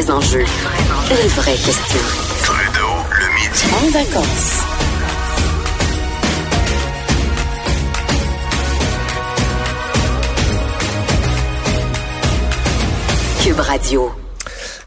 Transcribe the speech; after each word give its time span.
vrais 0.00 0.10
enjeux, 0.10 0.44
les 1.10 1.28
vraies 1.28 1.56
questions. 1.56 2.00
Trudeau, 2.44 2.94
le 3.10 3.26
midi. 3.34 3.64
En 3.72 3.90
vacances. 3.90 4.62
Cube 13.42 13.60
Radio. 13.60 14.17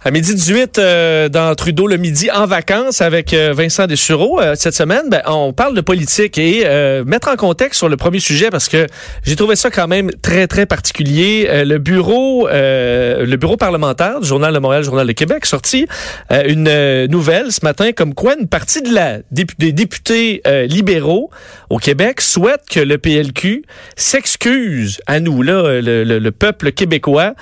À 0.04 0.10
midi 0.10 0.34
18, 0.34 0.80
euh, 0.80 1.30
dans 1.30 1.54
Trudeau 1.54 1.86
le 1.86 1.98
midi 1.98 2.32
en 2.32 2.48
vacances 2.48 3.02
avec 3.02 3.36
euh, 3.36 3.54
Vincent 3.56 3.86
Dessureau. 3.86 4.42
Euh, 4.42 4.56
cette 4.58 4.74
semaine, 4.74 5.04
ben, 5.12 5.22
on 5.28 5.54
parle 5.54 5.76
de 5.76 5.82
politique 5.82 6.40
et 6.40 6.66
mettre 7.06 7.28
en 7.28 7.36
contexte 7.36 7.78
sur 7.78 7.88
le 7.88 7.98
premier 7.98 8.20
sujet 8.20 8.50
parce 8.50 8.68
que 8.68 8.88
j'ai 9.24 9.36
trouvé 9.36 9.56
ça 9.56 9.70
quand 9.70 9.88
même 9.88 10.10
très, 10.24 10.48
très 10.48 10.66
particulier. 10.66 11.48
le 11.66 11.78
bureau 11.78 12.48
le 12.52 13.36
bureau 13.36 13.58
parlementaire 13.58 14.20
du 14.20 14.28
Journal 14.28 14.54
de 14.54 14.60
Montréal, 14.60 14.84
Journal 14.84 15.06
de 15.06 15.12
Québec, 15.12 15.46
sorti 15.46 15.86
une 16.32 17.06
nouvelle 17.06 17.52
ce 17.52 17.60
matin 17.64 17.92
comme 17.92 18.16
quoi 18.16 18.36
une 18.40 18.48
partie 18.48 18.82
de 18.82 18.94
la 18.94 19.20
des 19.32 19.72
députés 19.72 20.42
libéraux 20.68 21.30
au 21.72 21.78
Québec 21.78 22.20
souhaite 22.20 22.64
que 22.70 22.82
le 22.82 22.98
PLQ 22.98 23.64
s'excuse 23.96 25.00
à 25.08 25.22
nous, 25.22 25.42
là, 25.42 25.80
le, 25.80 26.04
le 26.04 26.32
peuple 26.32 26.74
québécois, 26.74 27.34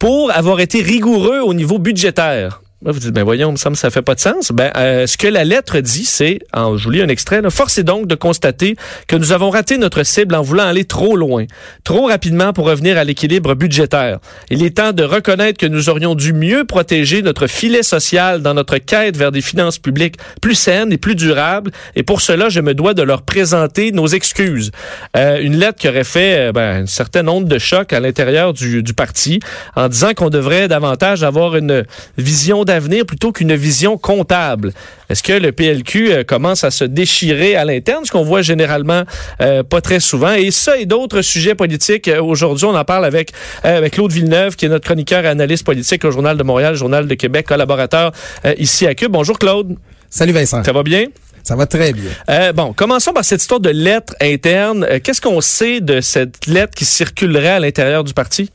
pour 0.00 0.36
avoir 0.36 0.58
été 0.58 0.82
rigoureux 0.82 1.38
au 1.38 1.54
niveau 1.54 1.78
budgétaire. 1.78 2.62
Vous 2.84 2.98
dites, 2.98 3.12
ben 3.12 3.24
voyons, 3.24 3.52
me 3.52 3.56
semble 3.56 3.74
ça 3.74 3.88
fait 3.88 4.02
pas 4.02 4.14
de 4.14 4.20
sens. 4.20 4.52
Ben, 4.52 4.70
euh, 4.76 5.06
ce 5.06 5.16
que 5.16 5.26
la 5.26 5.44
lettre 5.44 5.80
dit, 5.80 6.04
c'est, 6.04 6.40
je 6.54 6.84
vous 6.84 6.90
lis 6.90 7.00
un 7.00 7.08
extrait, 7.08 7.40
là, 7.40 7.48
force 7.48 7.78
est 7.78 7.84
donc 7.84 8.06
de 8.06 8.14
constater 8.14 8.76
que 9.08 9.16
nous 9.16 9.32
avons 9.32 9.48
raté 9.48 9.78
notre 9.78 10.02
cible 10.02 10.34
en 10.34 10.42
voulant 10.42 10.64
aller 10.64 10.84
trop 10.84 11.16
loin, 11.16 11.46
trop 11.84 12.06
rapidement 12.06 12.52
pour 12.52 12.66
revenir 12.66 12.98
à 12.98 13.04
l'équilibre 13.04 13.54
budgétaire. 13.54 14.18
Il 14.50 14.62
est 14.62 14.76
temps 14.76 14.92
de 14.92 15.04
reconnaître 15.04 15.58
que 15.58 15.64
nous 15.64 15.88
aurions 15.88 16.14
dû 16.14 16.34
mieux 16.34 16.66
protéger 16.66 17.22
notre 17.22 17.46
filet 17.46 17.82
social 17.82 18.42
dans 18.42 18.52
notre 18.52 18.76
quête 18.76 19.16
vers 19.16 19.32
des 19.32 19.40
finances 19.40 19.78
publiques 19.78 20.16
plus 20.42 20.54
saines 20.54 20.92
et 20.92 20.98
plus 20.98 21.14
durables. 21.14 21.70
Et 21.94 22.02
pour 22.02 22.20
cela, 22.20 22.50
je 22.50 22.60
me 22.60 22.74
dois 22.74 22.92
de 22.92 23.02
leur 23.02 23.22
présenter 23.22 23.90
nos 23.90 24.06
excuses. 24.06 24.70
Euh, 25.16 25.40
une 25.40 25.56
lettre 25.56 25.78
qui 25.78 25.88
aurait 25.88 26.04
fait 26.04 26.48
euh, 26.48 26.52
ben, 26.52 26.80
une 26.80 26.86
certaine 26.86 27.30
onde 27.30 27.48
de 27.48 27.58
choc 27.58 27.94
à 27.94 28.00
l'intérieur 28.00 28.52
du, 28.52 28.82
du 28.82 28.92
parti 28.92 29.40
en 29.76 29.88
disant 29.88 30.12
qu'on 30.14 30.28
devrait 30.28 30.68
davantage 30.68 31.22
avoir 31.22 31.56
une 31.56 31.86
vision 32.18 32.65
d'avenir 32.66 33.06
plutôt 33.06 33.32
qu'une 33.32 33.54
vision 33.54 33.96
comptable. 33.96 34.74
Est-ce 35.08 35.22
que 35.22 35.32
le 35.32 35.52
PLQ 35.52 36.12
euh, 36.12 36.24
commence 36.24 36.64
à 36.64 36.70
se 36.70 36.84
déchirer 36.84 37.56
à 37.56 37.64
l'interne, 37.64 38.04
ce 38.04 38.10
qu'on 38.10 38.24
voit 38.24 38.42
généralement 38.42 39.04
euh, 39.40 39.62
pas 39.62 39.80
très 39.80 40.00
souvent? 40.00 40.34
Et 40.34 40.50
ça 40.50 40.76
et 40.76 40.84
d'autres 40.84 41.22
sujets 41.22 41.54
politiques, 41.54 42.08
euh, 42.08 42.20
aujourd'hui, 42.20 42.66
on 42.66 42.74
en 42.74 42.84
parle 42.84 43.06
avec, 43.06 43.32
avec 43.62 43.94
Claude 43.94 44.12
Villeneuve, 44.12 44.56
qui 44.56 44.66
est 44.66 44.68
notre 44.68 44.84
chroniqueur 44.84 45.24
et 45.24 45.28
analyste 45.28 45.64
politique 45.64 46.04
au 46.04 46.10
Journal 46.10 46.36
de 46.36 46.42
Montréal, 46.42 46.74
Journal 46.74 47.06
de 47.06 47.14
Québec, 47.14 47.46
collaborateur 47.46 48.12
ici 48.58 48.86
à 48.86 48.94
Cube. 48.94 49.12
Bonjour 49.12 49.38
Claude. 49.38 49.76
Salut 50.10 50.32
Vincent. 50.32 50.62
Ça 50.62 50.72
va 50.72 50.82
bien? 50.82 51.06
Ça 51.42 51.54
va 51.54 51.66
très 51.66 51.92
bien. 51.92 52.52
bon, 52.52 52.72
commençons 52.72 53.12
par 53.12 53.24
cette 53.24 53.40
histoire 53.40 53.60
de 53.60 53.70
lettre 53.70 54.14
interne. 54.20 54.86
Qu'est-ce 55.02 55.20
qu'on 55.20 55.40
sait 55.40 55.80
de 55.80 56.00
cette 56.00 56.46
lettre 56.46 56.74
qui 56.74 56.84
circulerait 56.84 57.48
à 57.48 57.60
l'intérieur 57.60 58.02
du 58.02 58.12
parti? 58.12 58.50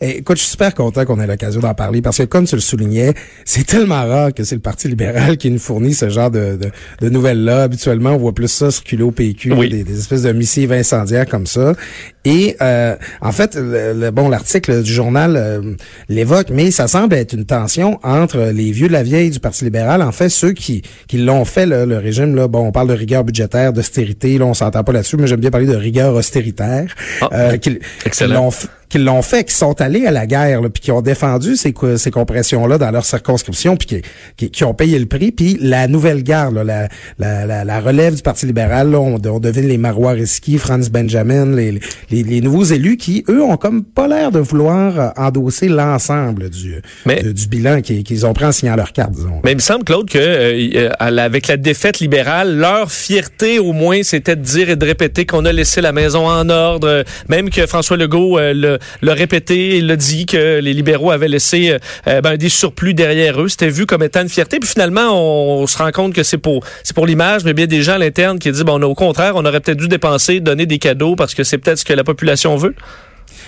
Eh, 0.00 0.18
écoute, 0.18 0.36
je 0.36 0.42
suis 0.42 0.50
super 0.50 0.74
content 0.74 1.04
qu'on 1.04 1.20
ait 1.20 1.26
l'occasion 1.26 1.60
d'en 1.60 1.74
parler 1.74 2.02
parce 2.02 2.18
que, 2.18 2.24
comme 2.24 2.46
tu 2.46 2.54
le 2.54 2.60
soulignais, 2.60 3.14
c'est 3.44 3.66
tellement 3.66 4.06
rare 4.06 4.32
que 4.32 4.44
c'est 4.44 4.54
le 4.54 4.60
Parti 4.60 4.88
libéral 4.88 5.36
qui 5.36 5.50
nous 5.50 5.58
fournit 5.58 5.94
ce 5.94 6.08
genre 6.08 6.30
de, 6.30 6.58
de, 7.00 7.08
nouvelles-là. 7.08 7.64
Habituellement, 7.64 8.10
on 8.10 8.18
voit 8.18 8.34
plus 8.34 8.48
ça 8.48 8.70
circuler 8.70 9.02
au 9.02 9.10
PQ, 9.10 9.54
des, 9.68 9.98
espèces 9.98 10.22
de 10.22 10.32
missives 10.32 10.72
incendiaires 10.72 11.26
comme 11.26 11.46
ça. 11.46 11.74
Et 12.24 12.56
euh, 12.62 12.96
en 13.20 13.32
fait, 13.32 13.56
le, 13.56 14.10
bon, 14.10 14.28
l'article 14.28 14.82
du 14.82 14.92
journal 14.92 15.36
euh, 15.36 15.74
l'évoque, 16.08 16.48
mais 16.50 16.70
ça 16.70 16.88
semble 16.88 17.14
être 17.14 17.34
une 17.34 17.44
tension 17.44 18.00
entre 18.02 18.50
les 18.54 18.72
vieux 18.72 18.88
de 18.88 18.92
la 18.92 19.02
vieille 19.02 19.30
du 19.30 19.40
Parti 19.40 19.64
libéral. 19.64 20.00
En 20.02 20.12
fait, 20.12 20.30
ceux 20.30 20.52
qui, 20.52 20.82
qui 21.06 21.18
l'ont 21.18 21.44
fait, 21.44 21.66
le 21.66 21.98
régime, 21.98 22.34
là, 22.34 22.48
bon, 22.48 22.66
on 22.66 22.72
parle 22.72 22.88
de 22.88 22.94
rigueur 22.94 23.24
budgétaire, 23.24 23.72
d'austérité, 23.72 24.38
là, 24.38 24.46
on 24.46 24.54
s'entend 24.54 24.82
pas 24.84 24.92
là-dessus, 24.92 25.16
mais 25.16 25.26
j'aime 25.26 25.40
bien 25.40 25.50
parler 25.50 25.66
de 25.66 25.76
rigueur 25.76 26.14
austéritaire. 26.14 26.94
Ah, 27.20 27.28
euh, 27.32 27.58
excellent 28.06 28.50
qui 28.50 28.66
l'ont 28.94 29.22
fait, 29.22 29.44
qui 29.44 29.54
sont 29.54 29.80
allés 29.80 30.06
à 30.06 30.10
la 30.10 30.26
guerre, 30.26 30.60
puis 30.72 30.82
qui 30.82 30.92
ont 30.92 31.02
défendu 31.02 31.56
ces, 31.56 31.74
ces 31.96 32.10
compressions-là 32.10 32.78
dans 32.78 32.90
leur 32.90 33.04
circonscription, 33.04 33.76
puis 33.76 34.02
qui, 34.36 34.50
qui, 34.50 34.64
ont 34.64 34.74
payé 34.74 34.98
le 34.98 35.06
prix. 35.06 35.32
Puis 35.32 35.58
la 35.60 35.88
nouvelle 35.88 36.22
garde, 36.22 36.56
la, 36.56 36.88
la, 37.18 37.64
la, 37.64 37.80
relève 37.80 38.14
du 38.14 38.22
Parti 38.22 38.46
libéral, 38.46 38.90
là, 38.90 39.00
on, 39.00 39.20
on 39.24 39.40
devine 39.40 39.68
les 39.68 39.78
Marois 39.78 40.12
Risky, 40.12 40.58
Franz 40.58 40.90
Benjamin, 40.90 41.54
les, 41.54 41.80
les, 42.10 42.22
les, 42.22 42.40
nouveaux 42.40 42.64
élus 42.64 42.96
qui, 42.96 43.24
eux, 43.28 43.42
ont 43.42 43.56
comme 43.56 43.84
pas 43.84 44.08
l'air 44.08 44.30
de 44.30 44.38
vouloir 44.38 44.98
euh, 44.98 45.08
endosser 45.16 45.68
l'ensemble 45.68 46.50
du, 46.50 46.80
du 47.06 47.48
bilan 47.48 47.80
qu'ils 47.80 48.26
ont 48.26 48.32
pris 48.32 48.44
en 48.44 48.52
signant 48.52 48.76
leur 48.76 48.92
carte, 48.92 49.12
disons. 49.12 49.40
Mais 49.44 49.52
il 49.52 49.56
me 49.56 49.60
semble, 49.60 49.84
Claude, 49.84 50.08
que 50.08 50.18
euh, 50.18 50.90
avec 50.98 51.48
la 51.48 51.56
défaite 51.56 52.00
libérale, 52.00 52.56
leur 52.56 52.90
fierté, 52.90 53.58
au 53.58 53.72
moins, 53.72 54.02
c'était 54.02 54.36
de 54.36 54.42
dire 54.42 54.70
et 54.70 54.76
de 54.76 54.84
répéter 54.84 55.26
qu'on 55.26 55.44
a 55.44 55.52
laissé 55.52 55.80
la 55.80 55.92
maison 55.92 56.28
en 56.28 56.48
ordre, 56.48 57.04
même 57.28 57.50
que 57.50 57.66
François 57.66 57.96
Legault 57.96 58.38
euh, 58.38 58.52
le, 58.52 58.78
le 59.00 59.12
répété, 59.12 59.78
il 59.78 59.86
l'a 59.86 59.96
dit 59.96 60.26
que 60.26 60.58
les 60.60 60.72
libéraux 60.72 61.10
avaient 61.10 61.28
laissé 61.28 61.70
euh, 61.70 61.78
euh, 62.08 62.20
ben, 62.20 62.36
des 62.36 62.48
surplus 62.48 62.94
derrière 62.94 63.40
eux. 63.40 63.48
C'était 63.48 63.68
vu 63.68 63.86
comme 63.86 64.02
étant 64.02 64.22
une 64.22 64.28
fierté. 64.28 64.58
Puis 64.58 64.68
finalement, 64.68 65.10
on, 65.12 65.66
se 65.66 65.78
rend 65.78 65.90
compte 65.92 66.14
que 66.14 66.22
c'est 66.22 66.38
pour 66.38 66.64
c'est 66.82 66.94
pour 66.94 67.06
l'image, 67.06 67.44
mais 67.44 67.54
bien 67.54 67.66
des 67.66 67.82
gens 67.82 67.94
à 67.94 67.98
l'interne 67.98 68.38
qui 68.38 68.50
disent 68.50 68.62
bon, 68.62 68.82
au 68.82 68.94
contraire, 68.94 69.34
on 69.36 69.44
aurait 69.44 69.60
peut-être 69.60 69.78
dû 69.78 69.88
dépenser, 69.88 70.40
donner 70.40 70.66
des 70.66 70.78
cadeaux 70.78 71.16
parce 71.16 71.34
que 71.34 71.44
c'est 71.44 71.58
peut-être 71.58 71.78
ce 71.78 71.84
que 71.84 71.92
la 71.92 72.04
population 72.04 72.56
veut. 72.56 72.74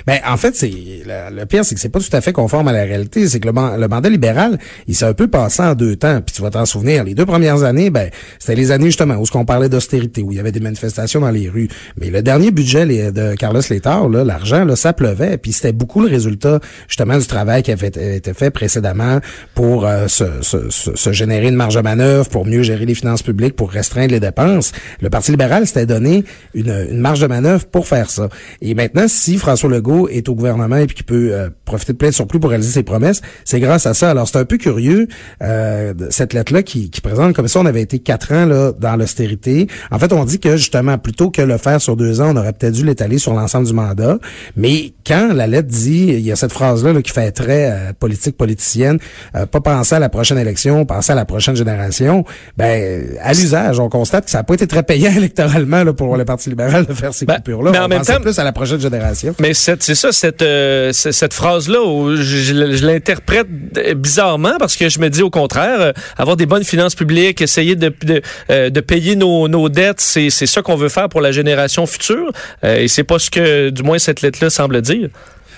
Ben, 0.06 0.18
en 0.26 0.36
fait, 0.36 0.54
c'est 0.54 0.70
le, 0.70 1.44
pire, 1.44 1.64
c'est 1.64 1.74
que 1.74 1.80
c'est 1.80 1.88
pas 1.88 2.00
tout 2.00 2.14
à 2.14 2.20
fait 2.20 2.32
conforme 2.32 2.68
à 2.68 2.72
la 2.72 2.84
réalité. 2.84 3.28
C'est 3.28 3.40
que 3.40 3.48
le, 3.48 3.54
le, 3.78 3.88
mandat 3.88 4.08
libéral, 4.08 4.58
il 4.86 4.94
s'est 4.94 5.04
un 5.04 5.14
peu 5.14 5.28
passé 5.28 5.62
en 5.62 5.74
deux 5.74 5.96
temps. 5.96 6.20
Puis 6.20 6.34
tu 6.34 6.42
vas 6.42 6.50
t'en 6.50 6.66
souvenir, 6.66 7.04
les 7.04 7.14
deux 7.14 7.26
premières 7.26 7.62
années, 7.62 7.90
ben, 7.90 8.10
c'était 8.38 8.54
les 8.54 8.70
années 8.70 8.86
justement 8.86 9.14
où 9.14 9.26
ce 9.26 9.32
qu'on 9.32 9.44
parlait 9.44 9.68
d'austérité, 9.68 10.22
où 10.22 10.32
il 10.32 10.36
y 10.36 10.40
avait 10.40 10.52
des 10.52 10.60
manifestations 10.60 11.20
dans 11.20 11.30
les 11.30 11.48
rues. 11.48 11.68
Mais 12.00 12.10
le 12.10 12.22
dernier 12.22 12.50
budget 12.50 12.86
de 12.86 13.34
Carlos 13.34 13.60
Létard, 13.70 14.08
là, 14.08 14.24
l'argent, 14.24 14.64
là, 14.64 14.76
ça 14.76 14.92
pleuvait. 14.92 15.38
Puis 15.38 15.52
c'était 15.52 15.72
beaucoup 15.72 16.00
le 16.00 16.08
résultat 16.08 16.60
justement 16.88 17.18
du 17.18 17.26
travail 17.26 17.62
qui 17.62 17.72
avait 17.72 17.88
été 17.88 18.34
fait 18.34 18.50
précédemment 18.50 19.20
pour 19.54 19.86
euh, 19.86 20.08
se, 20.08 20.24
se, 20.42 20.70
se, 20.70 21.12
générer 21.12 21.48
une 21.48 21.56
marge 21.56 21.74
de 21.74 21.80
manœuvre, 21.80 22.28
pour 22.28 22.46
mieux 22.46 22.62
gérer 22.62 22.84
les 22.86 22.94
finances 22.94 23.22
publiques, 23.22 23.56
pour 23.56 23.70
restreindre 23.70 24.12
les 24.12 24.20
dépenses. 24.20 24.72
Le 25.00 25.10
Parti 25.10 25.30
libéral 25.30 25.66
s'était 25.66 25.86
donné 25.86 26.24
une, 26.54 26.86
une 26.90 27.00
marge 27.00 27.20
de 27.20 27.26
manœuvre 27.26 27.66
pour 27.66 27.86
faire 27.86 28.10
ça. 28.10 28.28
Et 28.60 28.74
maintenant, 28.74 29.06
si 29.08 29.38
François 29.38 29.70
Legault 29.70 29.85
est 30.10 30.28
au 30.28 30.34
gouvernement 30.34 30.76
et 30.76 30.86
puis 30.86 30.96
qui 30.96 31.02
peut 31.02 31.30
euh, 31.32 31.50
profiter 31.64 31.92
de 31.92 31.98
plein 31.98 32.08
de 32.08 32.14
surplus 32.14 32.40
pour 32.40 32.50
réaliser 32.50 32.72
ses 32.72 32.82
promesses, 32.82 33.22
c'est 33.44 33.60
grâce 33.60 33.86
à 33.86 33.94
ça. 33.94 34.10
Alors, 34.10 34.28
c'est 34.28 34.38
un 34.38 34.44
peu 34.44 34.58
curieux, 34.58 35.08
euh, 35.42 35.94
cette 36.10 36.32
lettre-là 36.32 36.62
qui, 36.62 36.90
qui, 36.90 37.00
présente 37.00 37.34
comme 37.34 37.48
ça, 37.48 37.60
on 37.60 37.66
avait 37.66 37.82
été 37.82 37.98
quatre 37.98 38.32
ans 38.32 38.46
là 38.46 38.72
dans 38.78 38.96
l'austérité. 38.96 39.68
En 39.90 39.98
fait, 39.98 40.12
on 40.12 40.24
dit 40.24 40.40
que, 40.40 40.56
justement, 40.56 40.98
plutôt 40.98 41.30
que 41.30 41.42
le 41.42 41.58
faire 41.58 41.80
sur 41.80 41.96
deux 41.96 42.20
ans, 42.20 42.32
on 42.34 42.36
aurait 42.36 42.52
peut-être 42.52 42.74
dû 42.74 42.84
l'étaler 42.84 43.18
sur 43.18 43.34
l'ensemble 43.34 43.66
du 43.66 43.72
mandat. 43.72 44.18
Mais 44.56 44.92
quand 45.06 45.32
la 45.32 45.46
lettre 45.46 45.68
dit, 45.68 46.06
il 46.08 46.20
y 46.20 46.32
a 46.32 46.36
cette 46.36 46.52
phrase-là 46.52 47.00
qui 47.02 47.12
fait 47.12 47.30
très 47.30 47.70
euh, 47.70 47.92
politique 47.98 48.36
politicienne, 48.36 48.98
pas 49.32 49.60
penser 49.60 49.94
à 49.94 49.98
la 49.98 50.08
prochaine 50.08 50.38
élection, 50.38 50.84
penser 50.84 51.12
à 51.12 51.14
la 51.14 51.24
prochaine 51.24 51.56
génération, 51.56 52.24
ben, 52.56 53.16
à 53.22 53.32
l'usage, 53.32 53.78
on 53.78 53.88
constate 53.88 54.24
que 54.24 54.30
ça 54.30 54.38
n'a 54.38 54.44
pas 54.44 54.54
été 54.54 54.66
très 54.66 54.82
payant 54.82 55.12
électoralement 55.16 55.84
là, 55.84 55.92
pour 55.92 56.16
le 56.16 56.24
Parti 56.24 56.48
libéral 56.48 56.86
de 56.86 56.94
faire 56.94 57.14
ces 57.14 57.26
ben, 57.26 57.36
coupures-là. 57.36 57.70
Mais 57.72 57.78
en 57.78 57.88
même 57.88 58.02
temps, 58.02 58.20
plus 58.20 58.38
à 58.38 58.44
la 58.44 58.52
prochaine 58.52 58.80
génération. 58.80 59.34
Mais 59.40 59.54
c'est 59.80 59.94
ça, 59.94 60.12
cette, 60.12 60.42
euh, 60.42 60.92
cette 60.92 61.34
phrase-là, 61.34 62.16
je, 62.16 62.84
l'interprète 62.84 63.48
bizarrement 63.96 64.54
parce 64.58 64.76
que 64.76 64.88
je 64.88 64.98
me 64.98 65.08
dis 65.08 65.22
au 65.22 65.30
contraire, 65.30 65.80
euh, 65.80 65.92
avoir 66.16 66.36
des 66.36 66.46
bonnes 66.46 66.64
finances 66.64 66.94
publiques, 66.94 67.40
essayer 67.40 67.76
de, 67.76 67.92
de, 68.02 68.22
euh, 68.50 68.70
payer 68.70 69.16
nos, 69.16 69.48
nos 69.48 69.68
dettes, 69.68 70.00
c'est 70.00 70.30
ça 70.30 70.62
qu'on 70.62 70.76
veut 70.76 70.88
faire 70.88 71.08
pour 71.08 71.20
la 71.20 71.32
génération 71.32 71.86
future. 71.86 72.30
et 72.62 72.88
c'est 72.88 73.04
pas 73.04 73.18
ce 73.18 73.30
que, 73.30 73.70
du 73.70 73.82
moins, 73.82 73.98
cette 73.98 74.22
lettre-là 74.22 74.50
semble 74.50 74.80
dire. 74.82 75.08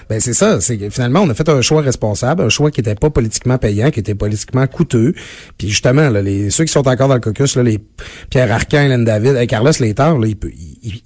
Ben 0.08 0.20
c'est 0.20 0.32
ça, 0.32 0.58
c'est 0.62 0.78
finalement 0.88 1.20
on 1.20 1.28
a 1.28 1.34
fait 1.34 1.48
un 1.50 1.60
choix 1.60 1.82
responsable, 1.82 2.42
un 2.42 2.48
choix 2.48 2.70
qui 2.70 2.80
était 2.80 2.94
pas 2.94 3.10
politiquement 3.10 3.58
payant, 3.58 3.90
qui 3.90 4.00
était 4.00 4.14
politiquement 4.14 4.66
coûteux. 4.66 5.12
Puis 5.58 5.68
justement, 5.68 6.08
là, 6.08 6.22
les 6.22 6.48
ceux 6.48 6.64
qui 6.64 6.72
sont 6.72 6.88
encore 6.88 7.08
dans 7.08 7.14
le 7.14 7.20
caucus, 7.20 7.56
là, 7.56 7.62
les 7.62 7.78
Pierre 8.30 8.50
Arcan, 8.50 8.80
Hélène 8.80 9.04
David, 9.04 9.36
et 9.36 9.46
Carlos 9.46 9.70
Létard, 9.80 10.18
là, 10.18 10.26
ils, 10.26 10.36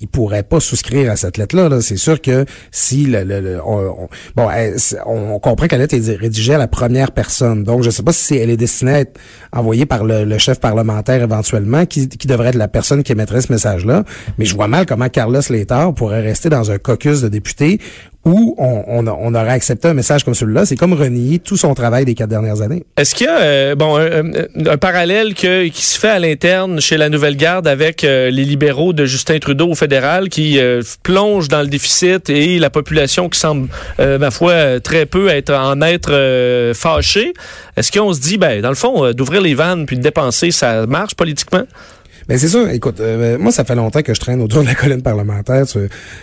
il, 0.00 0.08
pourraient 0.08 0.43
pas 0.43 0.61
souscrire 0.61 1.11
à 1.11 1.17
cette 1.17 1.38
lettre-là. 1.38 1.69
-là, 1.69 1.81
c'est 1.81 1.96
sûr 1.96 2.20
que 2.20 2.44
si 2.70 3.05
le, 3.05 3.25
le, 3.25 3.61
on, 3.64 4.08
bon, 4.37 4.49
on, 5.06 5.38
comprend 5.38 5.67
que 5.67 5.75
la 5.75 5.82
lettre 5.82 5.94
est 5.94 6.17
rédigée 6.17 6.55
à 6.55 6.58
la 6.58 6.69
première 6.69 7.12
personne, 7.12 7.64
donc 7.64 7.82
je 7.82 7.90
sais 7.90 8.02
pas 8.02 8.12
si 8.12 8.37
elle 8.37 8.50
est 8.50 8.56
destinée 8.56 8.93
à 8.93 9.00
être 9.00 9.19
envoyée 9.52 9.87
par 9.87 10.05
le, 10.05 10.38
chef 10.38 10.61
parlementaire 10.61 11.23
éventuellement, 11.23 11.87
qui, 11.87 12.08
qui 12.08 12.26
devrait 12.26 12.49
être 12.49 12.56
la 12.56 12.69
personne 12.69 13.02
qui 13.02 13.12
émettrait 13.12 13.40
ce 13.40 13.52
message-là. 13.52 14.05
Mais 14.38 14.44
je 14.44 14.55
vois 14.55 14.69
mal 14.69 14.87
comment 14.87 15.08
Carlos 15.08 15.40
Létard 15.50 15.94
pourrait 15.94 16.23
rester 16.23 16.49
dans 16.49 16.70
un 16.70 16.79
caucus 16.79 17.20
de 17.20 17.29
députés 17.29 17.79
où 18.25 18.55
on, 18.56 19.06
on, 19.06 19.34
aurait 19.34 19.50
accepté 19.50 19.88
un 19.88 19.94
message 19.94 20.25
comme 20.25 20.34
celui-là. 20.34 20.64
C'est 20.64 20.76
comme 20.76 20.93
renier 20.93 21.40
tout 21.40 21.56
son 21.56 21.75
travail 21.75 22.05
des 22.05 22.14
quatre 22.14 22.29
dernières 22.29 22.61
années. 22.61 22.84
Est-ce 22.96 23.14
qu'il 23.14 23.26
y 23.26 23.31
a 23.31 23.40
euh, 23.40 23.75
bon 23.75 23.96
un, 23.96 24.76
parallèle 24.79 25.34
que, 25.34 25.67
qui 25.69 25.84
se 25.84 25.99
fait 25.99 26.08
à 26.08 26.19
l'interne 26.20 26.81
chez 26.81 26.96
la 26.96 27.08
Nouvelle 27.08 27.37
Garde 27.37 27.67
avec 27.67 28.05
euh, 28.05 28.31
les 28.31 28.44
libéraux 28.44 28.93
de 28.93 29.06
Justin 29.06 29.38
Trudeau 29.38 29.72
fédéral 29.75 30.29
qui 30.29 30.59
euh, 30.59 30.83
plonge 31.03 31.49
dans 31.49 31.61
le 31.61 31.69
déficit 31.69 32.31
et 32.31 32.59
la 32.59 32.71
population 32.71 33.29
qui 33.29 33.39
semble, 33.39 33.69
euh, 34.01 34.19
ma 34.19 34.31
foi, 34.31 34.81
très 34.81 35.07
peu 35.07 35.29
être 35.29 35.53
en 35.53 35.81
être 35.83 36.73
fâchée. 36.75 37.33
Est-ce 37.77 37.93
qu'on 37.93 38.13
se 38.13 38.21
dit, 38.21 38.39
ben, 38.39 38.61
dans 38.61 38.69
le 38.69 38.75
fond, 38.75 39.13
d'ouvrir 39.13 39.41
les 39.41 39.55
vannes 39.55 39.87
puis 39.87 39.97
de 39.97 40.03
dépenser, 40.03 40.51
ça 40.51 40.87
marche 40.87 41.15
politiquement? 41.15 41.65
Ben 42.29 42.39
c'est 42.39 42.49
ça. 42.49 42.73
Écoute, 42.73 43.01
euh, 43.01 43.39
moi 43.39 43.53
ça 43.53 43.65
fait 43.65 43.75
longtemps 43.75 44.03
que 44.03 44.15
je 44.15 44.21
traîne 44.21 44.41
autour 44.41 44.63
de 44.63 44.67
la 44.67 44.75
colline 44.75 45.03
parlementaire, 45.03 45.65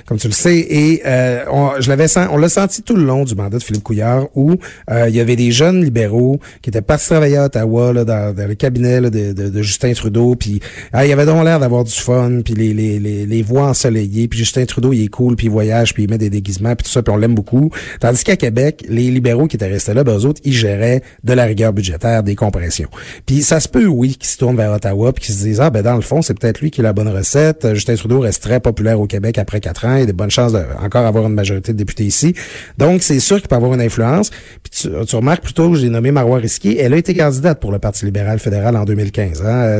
comme 0.06 0.18
tu 0.18 0.28
le 0.28 0.34
sais, 0.34 0.58
et 0.58 1.02
euh, 1.06 1.44
on, 1.52 1.72
je 1.80 1.90
l'avais 1.90 2.06
on 2.32 2.38
l'a 2.38 2.50
senti 2.50 2.82
tout 2.82 2.96
le 2.96 3.04
long 3.04 3.26
du 3.26 3.36
mandat 3.36 3.58
de 3.58 3.64
Philippe 3.64 3.84
Couillard, 3.84 4.28
où 4.36 4.56
euh, 4.90 5.10
il 5.10 5.16
y 5.16 5.20
avait 5.20 5.36
des 5.36 5.52
jeunes 5.52 5.84
libéraux 5.84 6.40
qui 6.62 6.70
étaient 6.70 6.82
partis 6.82 7.08
travailler 7.08 7.38
à 7.38 7.46
Ottawa 7.46 7.94
là, 7.94 8.06
dans, 8.06 8.36
le 8.36 8.56
cabinet 8.56 9.02
de, 9.02 9.34
de, 9.34 9.62
Justin 9.62 9.94
Trudeau, 9.94 10.36
puis 10.36 10.62
ah, 10.94 11.06
il 11.06 11.12
avait 11.12 11.26
donc 11.26 11.44
l'air 11.44 11.60
d'avoir 11.60 11.84
du 11.84 11.94
fun, 11.94 12.42
puis 12.44 12.54
les, 12.54 12.74
les, 12.74 13.00
les, 13.00 13.26
les 13.26 13.42
voix 13.42 13.68
ensoleillées, 13.68 14.28
puis 14.28 14.40
Justin 14.40 14.66
Trudeau 14.66 14.94
il 14.94 15.04
est 15.04 15.08
cool, 15.08 15.36
puis 15.36 15.48
il 15.48 15.52
voyage, 15.52 15.94
puis 15.94 16.04
il 16.04 16.10
met 16.10 16.18
des 16.18 16.30
déguisements, 16.30 16.76
puis 16.76 16.86
tout 16.86 16.92
ça, 16.92 17.04
puis 17.04 17.14
on 17.14 17.18
l'aime 17.18 17.36
beaucoup. 17.36 17.72
Tandis 18.00 18.24
qu'à 18.24 18.38
Québec, 18.38 18.86
les 18.90 19.12
libéraux 19.12 19.48
qui 19.48 19.58
étaient 19.58 19.68
restés 19.68 19.94
là, 19.94 20.04
ben 20.04 20.18
eux 20.18 20.26
autres, 20.26 20.42
ils 20.44 20.54
géraient 20.54 21.02
de 21.24 21.34
la 21.34 21.46
rigueur 21.46 21.74
budgétaire, 21.74 22.24
des 22.24 22.36
compressions. 22.36 22.90
Puis 23.26 23.42
ça 23.42 23.60
se 23.60 23.68
peut, 23.68 23.86
oui, 23.86 24.16
qu'ils 24.16 24.30
se 24.30 24.38
tournent 24.38 24.58
vers 24.58 24.72
Ottawa, 24.72 25.14
puis 25.14 25.26
qu'ils 25.26 25.36
se 25.36 25.44
disent 25.44 25.62
ah 25.62 25.70
ben 25.70 25.82
dans 25.90 25.96
le 25.96 26.02
fond, 26.02 26.22
c'est 26.22 26.38
peut-être 26.40 26.62
lui 26.62 26.70
qui 26.70 26.82
a 26.82 26.84
la 26.84 26.94
bonne 26.94 27.08
recette. 27.08 27.74
Justin 27.74 27.96
Trudeau 27.96 28.20
reste 28.20 28.44
très 28.44 28.60
populaire 28.60 29.00
au 29.00 29.08
Québec 29.08 29.40
après 29.40 29.60
quatre 29.60 29.86
ans. 29.86 29.96
Il 29.96 30.04
a 30.04 30.06
de 30.06 30.12
bonnes 30.12 30.30
chances 30.30 30.54
d'encore 30.54 30.84
encore 30.84 31.06
avoir 31.06 31.26
une 31.26 31.34
majorité 31.34 31.74
de 31.74 31.78
députés 31.78 32.04
ici. 32.04 32.36
Donc, 32.78 33.02
c'est 33.02 33.20
sûr 33.20 33.40
qu'il 33.40 33.48
peut 33.48 33.56
avoir 33.56 33.74
une 33.74 33.82
influence. 33.82 34.30
Puis 34.30 34.90
tu, 35.08 35.16
remarques 35.16 35.44
plutôt 35.44 35.72
que 35.72 35.78
j'ai 35.78 35.90
nommé 35.90 36.12
Marois 36.12 36.38
Risky. 36.38 36.78
Elle 36.78 36.94
a 36.94 36.98
été 36.98 37.16
candidate 37.16 37.60
pour 37.60 37.72
le 37.72 37.80
Parti 37.80 38.06
libéral 38.06 38.38
fédéral 38.38 38.76
en 38.78 38.86
2015. 38.86 39.44
Hein. 39.44 39.80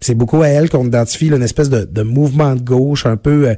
C'est 0.00 0.14
beaucoup 0.14 0.42
à 0.42 0.48
elle 0.48 0.68
qu'on 0.68 0.86
identifie 0.86 1.28
une 1.28 1.42
espèce 1.42 1.70
de, 1.70 1.84
de 1.84 2.02
mouvement 2.02 2.56
de 2.56 2.62
gauche 2.62 3.06
un 3.06 3.16
peu... 3.16 3.50
Euh, 3.50 3.54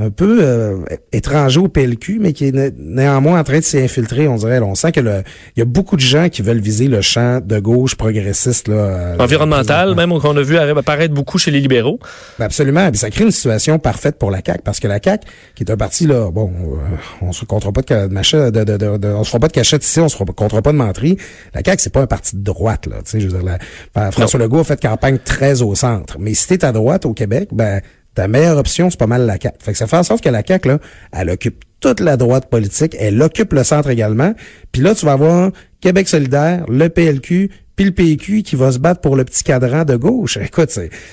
un 0.00 0.10
peu 0.10 0.38
euh, 0.40 0.78
étranger 1.12 1.60
au 1.60 1.68
PLQ, 1.68 2.18
mais 2.20 2.32
qui 2.32 2.46
est 2.46 2.74
néanmoins 2.78 3.38
en 3.38 3.44
train 3.44 3.58
de 3.58 3.64
s'y 3.64 3.78
infiltrer, 3.78 4.28
on 4.28 4.36
dirait. 4.36 4.58
on 4.60 4.74
sent 4.74 4.92
que 4.92 5.00
il 5.00 5.58
y 5.58 5.62
a 5.62 5.64
beaucoup 5.64 5.96
de 5.96 6.00
gens 6.00 6.28
qui 6.28 6.42
veulent 6.42 6.60
viser 6.60 6.88
le 6.88 7.00
champ 7.02 7.40
de 7.44 7.58
gauche 7.58 7.94
progressiste. 7.96 8.68
Là, 8.68 8.74
euh, 8.74 9.16
Environnemental, 9.18 9.94
même 9.94 10.18
qu'on 10.18 10.36
a 10.36 10.42
vu 10.42 10.56
apparaître 10.56 11.12
beaucoup 11.12 11.38
chez 11.38 11.50
les 11.50 11.60
libéraux. 11.60 11.98
Ben, 12.38 12.46
absolument. 12.46 12.88
Et 12.88 12.96
ça 12.96 13.10
crée 13.10 13.24
une 13.24 13.30
situation 13.30 13.78
parfaite 13.78 14.18
pour 14.18 14.30
la 14.30 14.40
CAQ, 14.44 14.62
parce 14.64 14.80
que 14.80 14.88
la 14.88 15.00
CAQ, 15.02 15.26
qui 15.54 15.64
est 15.64 15.70
un 15.70 15.76
parti, 15.76 16.06
là, 16.06 16.30
bon, 16.30 16.50
euh, 16.50 16.76
on 17.20 17.32
se 17.32 17.44
comptera 17.44 17.72
pas 17.72 17.82
de, 17.82 18.08
de, 18.08 18.64
de, 18.64 18.76
de, 18.76 18.96
de, 18.96 19.08
on 19.08 19.24
se 19.24 19.28
fera 19.30 19.40
pas 19.40 19.48
de 19.48 19.52
cachette 19.52 19.84
ici, 19.84 20.00
on 20.00 20.08
se 20.08 20.16
comptera 20.16 20.62
pas 20.62 20.72
de 20.72 20.78
menterie. 20.78 21.18
La 21.54 21.62
CAQ, 21.64 21.82
c'est 21.82 21.92
pas 21.92 22.02
un 22.02 22.06
parti 22.06 22.36
de 22.36 22.42
droite, 22.42 22.86
là. 22.86 22.96
Je 23.12 23.18
veux 23.26 23.38
dire, 23.38 23.58
la, 23.94 24.10
François 24.12 24.40
Legault 24.40 24.60
a 24.60 24.64
fait 24.64 24.80
campagne 24.80 25.18
très 25.18 25.62
au 25.62 25.74
centre. 25.74 26.16
Mais 26.18 26.34
si 26.34 26.48
t'es 26.48 26.64
à 26.64 26.72
droite 26.72 27.04
au 27.04 27.12
Québec, 27.12 27.50
ben 27.52 27.80
ta 28.14 28.28
meilleure 28.28 28.58
option, 28.58 28.90
c'est 28.90 28.98
pas 28.98 29.06
mal 29.06 29.26
la 29.26 29.38
CAQ. 29.40 29.56
Fait 29.60 29.72
que 29.72 29.78
ça 29.78 29.86
fait 29.86 29.96
en 29.96 30.02
sorte 30.02 30.22
que 30.22 30.28
la 30.28 30.42
CAQ, 30.46 30.68
là, 30.68 30.78
elle 31.12 31.30
occupe 31.30 31.64
toute 31.80 32.00
la 32.00 32.16
droite 32.16 32.50
politique, 32.50 32.96
elle 32.98 33.20
occupe 33.22 33.52
le 33.52 33.64
centre 33.64 33.88
également. 33.88 34.34
Puis 34.72 34.82
là, 34.82 34.94
tu 34.94 35.06
vas 35.06 35.12
avoir 35.12 35.50
Québec 35.80 36.08
solidaire, 36.08 36.64
le 36.68 36.88
PLQ, 36.88 37.50
puis 37.80 37.86
le 37.86 37.92
PQ 37.92 38.42
qui 38.42 38.56
va 38.56 38.72
se 38.72 38.78
battre 38.78 39.00
pour 39.00 39.16
le 39.16 39.24
petit 39.24 39.42
cadran 39.42 39.86
de 39.86 39.96
gauche. 39.96 40.36
Écoute, 40.44 40.68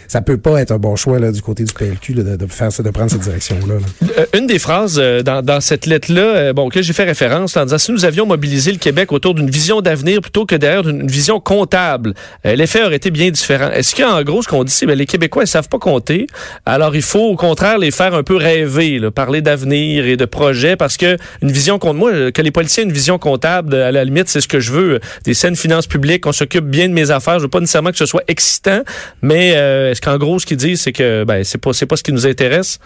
ça 0.10 0.22
peut 0.22 0.38
pas 0.38 0.62
être 0.62 0.72
un 0.72 0.78
bon 0.78 0.98
choix 0.98 1.18
là, 1.18 1.32
du 1.32 1.42
côté 1.42 1.64
du 1.64 1.72
PLQ 1.72 2.14
de, 2.14 2.36
de, 2.36 2.48
faire 2.48 2.68
de 2.78 2.90
prendre 2.90 3.10
cette 3.10 3.22
direction-là. 3.22 3.76
Euh, 4.18 4.26
une 4.38 4.48
des 4.48 4.60
phrases 4.60 5.00
euh, 5.00 5.24
dans, 5.24 5.42
dans, 5.42 5.62
cette 5.62 5.86
lettre-là, 5.86 6.22
euh, 6.22 6.54
bon, 6.54 6.68
que 6.68 6.82
j'ai 6.82 6.92
fait 6.92 7.06
référence 7.06 7.56
en 7.56 7.64
disant 7.64 7.78
si 7.78 7.94
nous 7.94 8.04
avions 8.04 8.26
mobilisé 8.26 8.74
le 8.74 8.80
Québec 8.80 9.14
autour 9.14 9.34
d'une 9.34 9.50
vision 9.50 9.80
d'avenir 9.80 10.20
plutôt 10.20 10.46
que 10.46 10.56
derrière 10.56 10.90
une 10.90 11.08
vision 11.08 11.40
comptable, 11.40 12.14
l'effet 12.44 12.84
aurait 12.84 12.98
été 12.98 13.12
bien 13.12 13.32
différent. 13.32 13.72
Est-ce 13.72 13.96
qu'en 13.96 14.22
gros, 14.24 14.42
ce 14.42 14.50
qu'on 14.50 14.66
dit, 14.66 14.74
c'est 14.74 14.86
ben, 14.86 14.98
les 14.98 15.06
Québécois 15.06 15.44
ils 15.44 15.48
savent 15.48 15.70
pas 15.70 15.80
compter, 15.80 16.28
alors 16.66 16.98
il 16.98 17.02
faut 17.02 17.30
au 17.30 17.38
contraire 17.38 17.78
les 17.78 17.92
faire 17.92 18.14
un 18.14 18.24
peu 18.24 18.36
rêver, 18.36 19.00
là, 19.00 19.10
parler 19.10 19.40
d'avenir 19.40 20.06
et 20.06 20.18
de 20.18 20.26
projets, 20.26 20.76
parce 20.76 20.98
que 20.98 21.16
une 21.42 21.52
vision 21.54 21.80
compte 21.80 21.96
moi, 21.96 22.32
que 22.34 22.42
les 22.42 22.52
policiers 22.52 22.84
aient 22.84 22.88
une 22.88 22.92
vision 22.92 23.18
comptable, 23.20 23.74
à 23.74 23.94
la 23.94 24.04
limite, 24.04 24.28
c'est 24.28 24.42
ce 24.42 24.50
que 24.50 24.60
je 24.60 24.74
veux, 24.74 25.00
des 25.24 25.34
saines 25.34 25.56
finances 25.56 25.88
publiques, 25.88 26.26
on 26.26 26.34
s'occupe 26.34 26.57
bien 26.62 26.90
de 26.90 26.94
mes 26.94 27.12
affaires. 27.12 27.40
Je 27.40 27.44
veux 27.44 27.50
pas 27.50 27.60
nécessairement 27.60 27.92
que 27.92 27.98
ce 27.98 28.06
soit 28.06 28.24
excitant, 28.28 28.82
mais 29.22 29.54
euh, 29.56 29.92
est-ce 29.92 30.02
qu'en 30.02 30.18
gros, 30.18 30.40
ce 30.40 30.46
qu'ils 30.46 30.58
disent, 30.58 30.82
c'est 30.82 30.94
que 30.94 31.24
ben, 31.24 31.44
c'est 31.44 31.58
pas, 31.58 31.74
c'est 31.74 31.86
pas 31.86 31.96
ce 31.96 32.04
qui 32.04 32.14
nous 32.14 32.28
intéresse? 32.28 32.80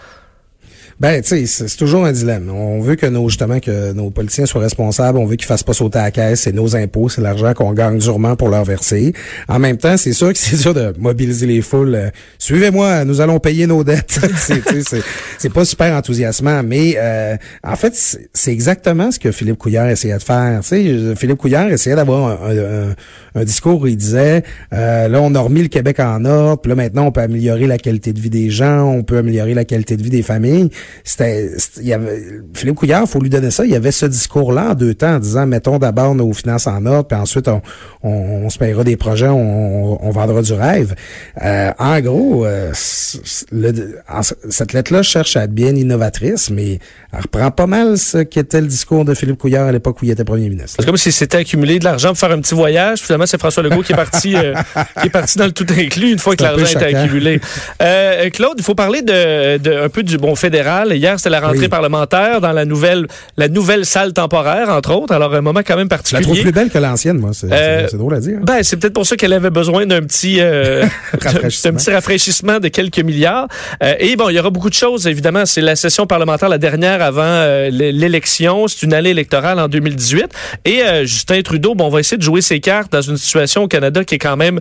Ben, 1.00 1.20
tu 1.22 1.46
sais, 1.46 1.46
c'est 1.46 1.76
toujours 1.76 2.04
un 2.04 2.12
dilemme. 2.12 2.50
On 2.50 2.80
veut 2.80 2.96
que 2.96 3.06
nos, 3.06 3.28
justement, 3.28 3.60
que 3.60 3.92
nos 3.92 4.10
politiciens 4.10 4.46
soient 4.46 4.60
responsables. 4.60 5.18
On 5.18 5.26
veut 5.26 5.36
qu'ils 5.36 5.46
fassent 5.46 5.62
pas 5.62 5.72
sauter 5.72 5.98
à 5.98 6.02
la 6.02 6.10
caisse. 6.10 6.42
C'est 6.42 6.52
nos 6.52 6.76
impôts, 6.76 7.08
c'est 7.08 7.20
l'argent 7.20 7.54
qu'on 7.54 7.72
gagne 7.72 7.98
durement 7.98 8.36
pour 8.36 8.48
leur 8.48 8.64
verser. 8.64 9.12
En 9.48 9.58
même 9.58 9.78
temps, 9.78 9.96
c'est 9.96 10.12
sûr 10.12 10.32
que 10.32 10.38
c'est 10.38 10.60
dur 10.60 10.74
de 10.74 10.92
mobiliser 10.98 11.46
les 11.46 11.62
foules. 11.62 11.94
Euh, 11.94 12.10
suivez-moi, 12.38 13.04
nous 13.04 13.20
allons 13.20 13.40
payer 13.40 13.66
nos 13.66 13.84
dettes. 13.84 14.20
c'est 15.38 15.52
pas 15.52 15.64
super 15.64 15.94
enthousiasmant, 15.96 16.62
mais 16.62 16.94
euh, 16.96 17.36
en 17.64 17.76
fait, 17.76 17.94
c'est 18.32 18.52
exactement 18.52 19.10
ce 19.10 19.18
que 19.18 19.32
Philippe 19.32 19.58
Couillard 19.58 19.88
essayait 19.88 20.18
de 20.18 20.22
faire. 20.22 20.62
sais, 20.62 21.14
Philippe 21.16 21.38
Couillard 21.38 21.68
essayait 21.68 21.96
d'avoir 21.96 22.38
un, 22.44 23.44
discours 23.44 23.80
où 23.80 23.86
il 23.86 23.96
disait, 23.96 24.42
euh, 24.72 25.08
là, 25.08 25.20
on 25.20 25.34
a 25.34 25.40
remis 25.40 25.62
le 25.62 25.68
Québec 25.68 26.00
en 26.00 26.24
ordre, 26.24 26.60
puis 26.60 26.68
là, 26.68 26.76
maintenant, 26.76 27.06
on 27.06 27.12
peut 27.12 27.20
améliorer 27.20 27.66
la 27.66 27.78
qualité 27.78 28.12
de 28.12 28.20
vie 28.20 28.30
des 28.30 28.50
gens, 28.50 28.84
on 28.84 29.02
peut 29.02 29.18
améliorer 29.18 29.54
la 29.54 29.64
qualité 29.64 29.96
de 29.96 30.02
vie 30.02 30.10
des 30.10 30.22
familles 30.22 30.70
c'était, 31.04 31.50
il 31.78 31.86
y 31.86 31.92
avait, 31.92 32.22
Philippe 32.54 32.76
Couillard, 32.76 33.08
faut 33.08 33.20
lui 33.20 33.30
donner 33.30 33.50
ça, 33.50 33.64
il 33.64 33.70
y 33.70 33.76
avait 33.76 33.92
ce 33.92 34.06
discours-là 34.06 34.70
en 34.70 34.74
deux 34.74 34.94
temps 34.94 35.14
en 35.14 35.18
disant, 35.18 35.46
mettons 35.46 35.78
d'abord 35.78 36.14
nos 36.14 36.32
finances 36.32 36.66
en 36.66 36.84
ordre, 36.86 37.08
puis 37.08 37.18
ensuite 37.18 37.48
on, 37.48 37.62
on, 38.02 38.48
se 38.50 38.58
payera 38.58 38.84
des 38.84 38.96
projets, 38.96 39.28
on, 39.28 40.04
on, 40.04 40.10
vendra 40.10 40.42
du 40.42 40.52
rêve. 40.52 40.94
Euh, 41.42 41.70
en 41.78 42.00
gros, 42.00 42.44
euh, 42.44 42.70
cette 42.74 44.72
lettre-là 44.72 45.02
cherche 45.02 45.36
à 45.36 45.44
être 45.44 45.52
bien 45.52 45.74
innovatrice, 45.74 46.50
mais 46.50 46.78
elle 47.12 47.20
reprend 47.20 47.50
pas 47.50 47.66
mal 47.66 47.98
ce 47.98 48.18
qu'était 48.18 48.60
le 48.60 48.66
discours 48.66 49.04
de 49.04 49.14
Philippe 49.14 49.38
Couillard 49.38 49.66
à 49.66 49.72
l'époque 49.72 50.00
où 50.02 50.04
il 50.04 50.10
était 50.10 50.24
premier 50.24 50.48
ministre. 50.48 50.76
C'est 50.78 50.86
comme 50.86 50.96
si 50.96 51.12
c'était 51.12 51.38
accumulé 51.38 51.78
de 51.78 51.84
l'argent 51.84 52.08
pour 52.08 52.18
faire 52.18 52.32
un 52.32 52.40
petit 52.40 52.54
voyage. 52.54 53.00
Finalement, 53.00 53.26
c'est 53.26 53.38
François 53.38 53.62
Legault 53.62 53.82
qui 53.82 53.92
est 53.92 53.96
parti, 53.96 54.36
euh, 54.36 54.54
qui 55.00 55.08
est 55.08 55.10
parti 55.10 55.38
dans 55.38 55.46
le 55.46 55.52
tout 55.52 55.66
inclus 55.70 56.12
une 56.12 56.18
fois 56.18 56.36
que 56.36 56.42
l'argent 56.42 56.64
était 56.64 56.96
accumulé. 56.96 57.40
Euh, 57.80 58.30
Claude, 58.30 58.54
il 58.58 58.64
faut 58.64 58.74
parler 58.74 59.02
de, 59.02 59.58
de, 59.58 59.72
un 59.72 59.88
peu 59.88 60.02
du 60.02 60.18
bon 60.18 60.34
fédéral. 60.34 60.71
Hier, 60.90 61.18
c'était 61.18 61.30
la 61.30 61.40
rentrée 61.40 61.68
parlementaire 61.68 62.40
dans 62.40 62.52
la 62.52 62.64
nouvelle, 62.64 63.06
la 63.36 63.48
nouvelle 63.48 63.84
salle 63.86 64.12
temporaire, 64.12 64.68
entre 64.68 64.94
autres. 64.94 65.14
Alors, 65.14 65.34
un 65.34 65.40
moment 65.40 65.60
quand 65.64 65.76
même 65.76 65.88
particulier. 65.88 66.22
Je 66.22 66.28
la 66.28 66.34
trouve 66.34 66.42
plus 66.42 66.52
belle 66.52 66.70
que 66.70 66.78
l'ancienne, 66.78 67.18
moi. 67.18 67.30
C'est 67.32 67.48
euh, 67.50 67.86
drôle 67.92 68.14
à 68.14 68.20
dire. 68.20 68.38
Hein. 68.38 68.44
Ben, 68.44 68.62
c'est 68.62 68.76
peut-être 68.76 68.94
pour 68.94 69.06
ça 69.06 69.16
qu'elle 69.16 69.32
avait 69.32 69.50
besoin 69.50 69.86
d'un 69.86 70.02
petit, 70.02 70.38
euh, 70.40 70.84
un 71.12 71.72
petit 71.72 71.90
rafraîchissement 71.90 72.58
de 72.58 72.68
quelques 72.68 73.00
milliards. 73.00 73.48
Euh, 73.82 73.94
et 73.98 74.16
bon, 74.16 74.28
il 74.28 74.36
y 74.36 74.38
aura 74.38 74.50
beaucoup 74.50 74.70
de 74.70 74.74
choses, 74.74 75.06
évidemment. 75.06 75.46
C'est 75.46 75.60
la 75.60 75.76
session 75.76 76.06
parlementaire, 76.06 76.48
la 76.48 76.58
dernière 76.58 77.02
avant 77.02 77.22
euh, 77.24 77.70
l'élection. 77.70 78.68
C'est 78.68 78.82
une 78.82 78.94
année 78.94 79.10
électorale 79.10 79.58
en 79.58 79.68
2018. 79.68 80.26
Et 80.64 80.82
euh, 80.82 81.04
Justin 81.04 81.42
Trudeau, 81.42 81.74
bon, 81.74 81.86
on 81.86 81.90
va 81.90 82.00
essayer 82.00 82.18
de 82.18 82.22
jouer 82.22 82.40
ses 82.40 82.60
cartes 82.60 82.92
dans 82.92 83.02
une 83.02 83.16
situation 83.16 83.64
au 83.64 83.68
Canada 83.68 84.04
qui 84.04 84.16
est 84.16 84.18
quand 84.18 84.36
même 84.36 84.60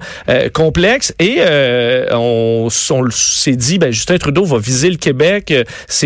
complexe. 0.54 1.14
Et 1.20 1.40
on, 2.12 2.68
on 2.92 3.10
s'est 3.12 3.56
dit, 3.56 3.78
ben, 3.78 3.92
Justin 3.92 4.18
Trudeau 4.18 4.46
va 4.46 4.60
viser 4.60 4.90
le 4.90 4.98
Québec. 4.98 5.54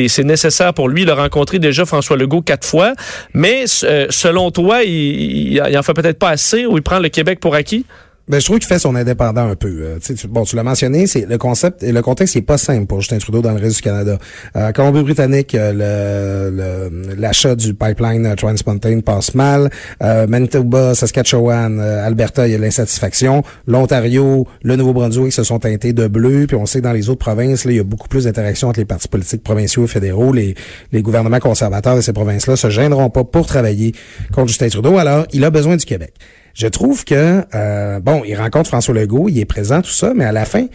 C'est 0.07 0.23
nécessaire 0.23 0.73
pour 0.73 0.89
lui. 0.89 1.03
Il 1.03 1.09
a 1.09 1.15
rencontré 1.15 1.59
déjà 1.59 1.85
François 1.85 2.17
Legault 2.17 2.41
quatre 2.41 2.67
fois. 2.67 2.93
Mais 3.33 3.65
selon 3.67 4.51
toi, 4.51 4.83
il, 4.83 5.53
il 5.53 5.77
en 5.77 5.83
fait 5.83 5.93
peut-être 5.93 6.19
pas 6.19 6.29
assez 6.29 6.65
ou 6.65 6.77
il 6.77 6.83
prend 6.83 6.99
le 6.99 7.09
Québec 7.09 7.39
pour 7.39 7.55
acquis? 7.55 7.85
Ben, 8.27 8.39
je 8.39 8.45
trouve 8.45 8.57
qu'il 8.57 8.67
fait 8.67 8.79
son 8.79 8.95
indépendant 8.95 9.47
un 9.47 9.55
peu. 9.55 9.67
Euh, 9.81 9.99
tu, 9.99 10.27
bon, 10.27 10.45
tu 10.45 10.55
l'as 10.55 10.63
mentionné, 10.63 11.05
c'est 11.05 11.27
le 11.27 11.37
concept 11.37 11.83
et 11.83 11.91
le 11.91 12.01
contexte 12.01 12.35
n'est 12.35 12.41
pas 12.41 12.57
simple 12.57 12.87
pour 12.87 12.99
Justin 12.99 13.19
Trudeau 13.19 13.43
dans 13.43 13.51
le 13.51 13.59
reste 13.59 13.75
du 13.75 13.81
Canada. 13.83 14.17
Euh, 14.55 14.71
Colombie-Britannique, 14.71 15.53
euh, 15.53 16.89
l'achat 17.17 17.53
du 17.53 17.75
pipeline 17.75 18.25
euh, 18.25 18.35
Trans 18.35 18.55
passe 19.05 19.35
mal. 19.35 19.69
Manitoba, 20.01 20.95
Saskatchewan, 20.95 21.79
Alberta, 21.79 22.47
il 22.47 22.53
y 22.53 22.55
a 22.55 22.57
l'insatisfaction. 22.57 23.43
L'Ontario, 23.67 24.47
le 24.63 24.75
Nouveau-Brunswick 24.75 25.31
se 25.31 25.43
sont 25.43 25.59
teintés 25.59 25.93
de 25.93 26.07
bleu. 26.07 26.45
Puis 26.47 26.57
on 26.57 26.65
sait 26.65 26.79
que 26.79 26.83
dans 26.83 26.93
les 26.93 27.09
autres 27.09 27.19
provinces, 27.19 27.65
là, 27.65 27.71
il 27.71 27.77
y 27.77 27.79
a 27.79 27.83
beaucoup 27.83 28.07
plus 28.07 28.23
d'interactions 28.23 28.69
entre 28.69 28.79
les 28.79 28.85
partis 28.85 29.07
politiques 29.07 29.43
provinciaux 29.43 29.85
et 29.85 29.87
fédéraux. 29.87 30.33
Les, 30.33 30.55
les 30.91 31.01
gouvernements 31.01 31.39
conservateurs 31.39 31.95
de 31.95 32.01
ces 32.01 32.13
provinces-là 32.13 32.55
se 32.55 32.69
gêneront 32.69 33.09
pas 33.09 33.23
pour 33.23 33.45
travailler 33.45 33.93
contre 34.33 34.47
Justin 34.47 34.69
Trudeau. 34.69 34.97
Alors, 34.97 35.27
il 35.31 35.43
a 35.43 35.51
besoin 35.51 35.75
du 35.75 35.85
Québec. 35.85 36.13
Je 36.55 36.67
trouve 36.67 37.03
que, 37.03 37.43
euh, 37.53 37.99
bon, 37.99 38.23
il 38.25 38.33
rencontre 38.35 38.69
François 38.69 38.95
Legault, 38.95 39.27
il 39.27 39.37
est 39.39 39.45
présent, 39.45 39.81
tout 39.81 39.89
ça, 39.89 40.13
mais 40.15 40.23
à 40.23 40.31
la 40.31 40.45
fin, 40.45 40.67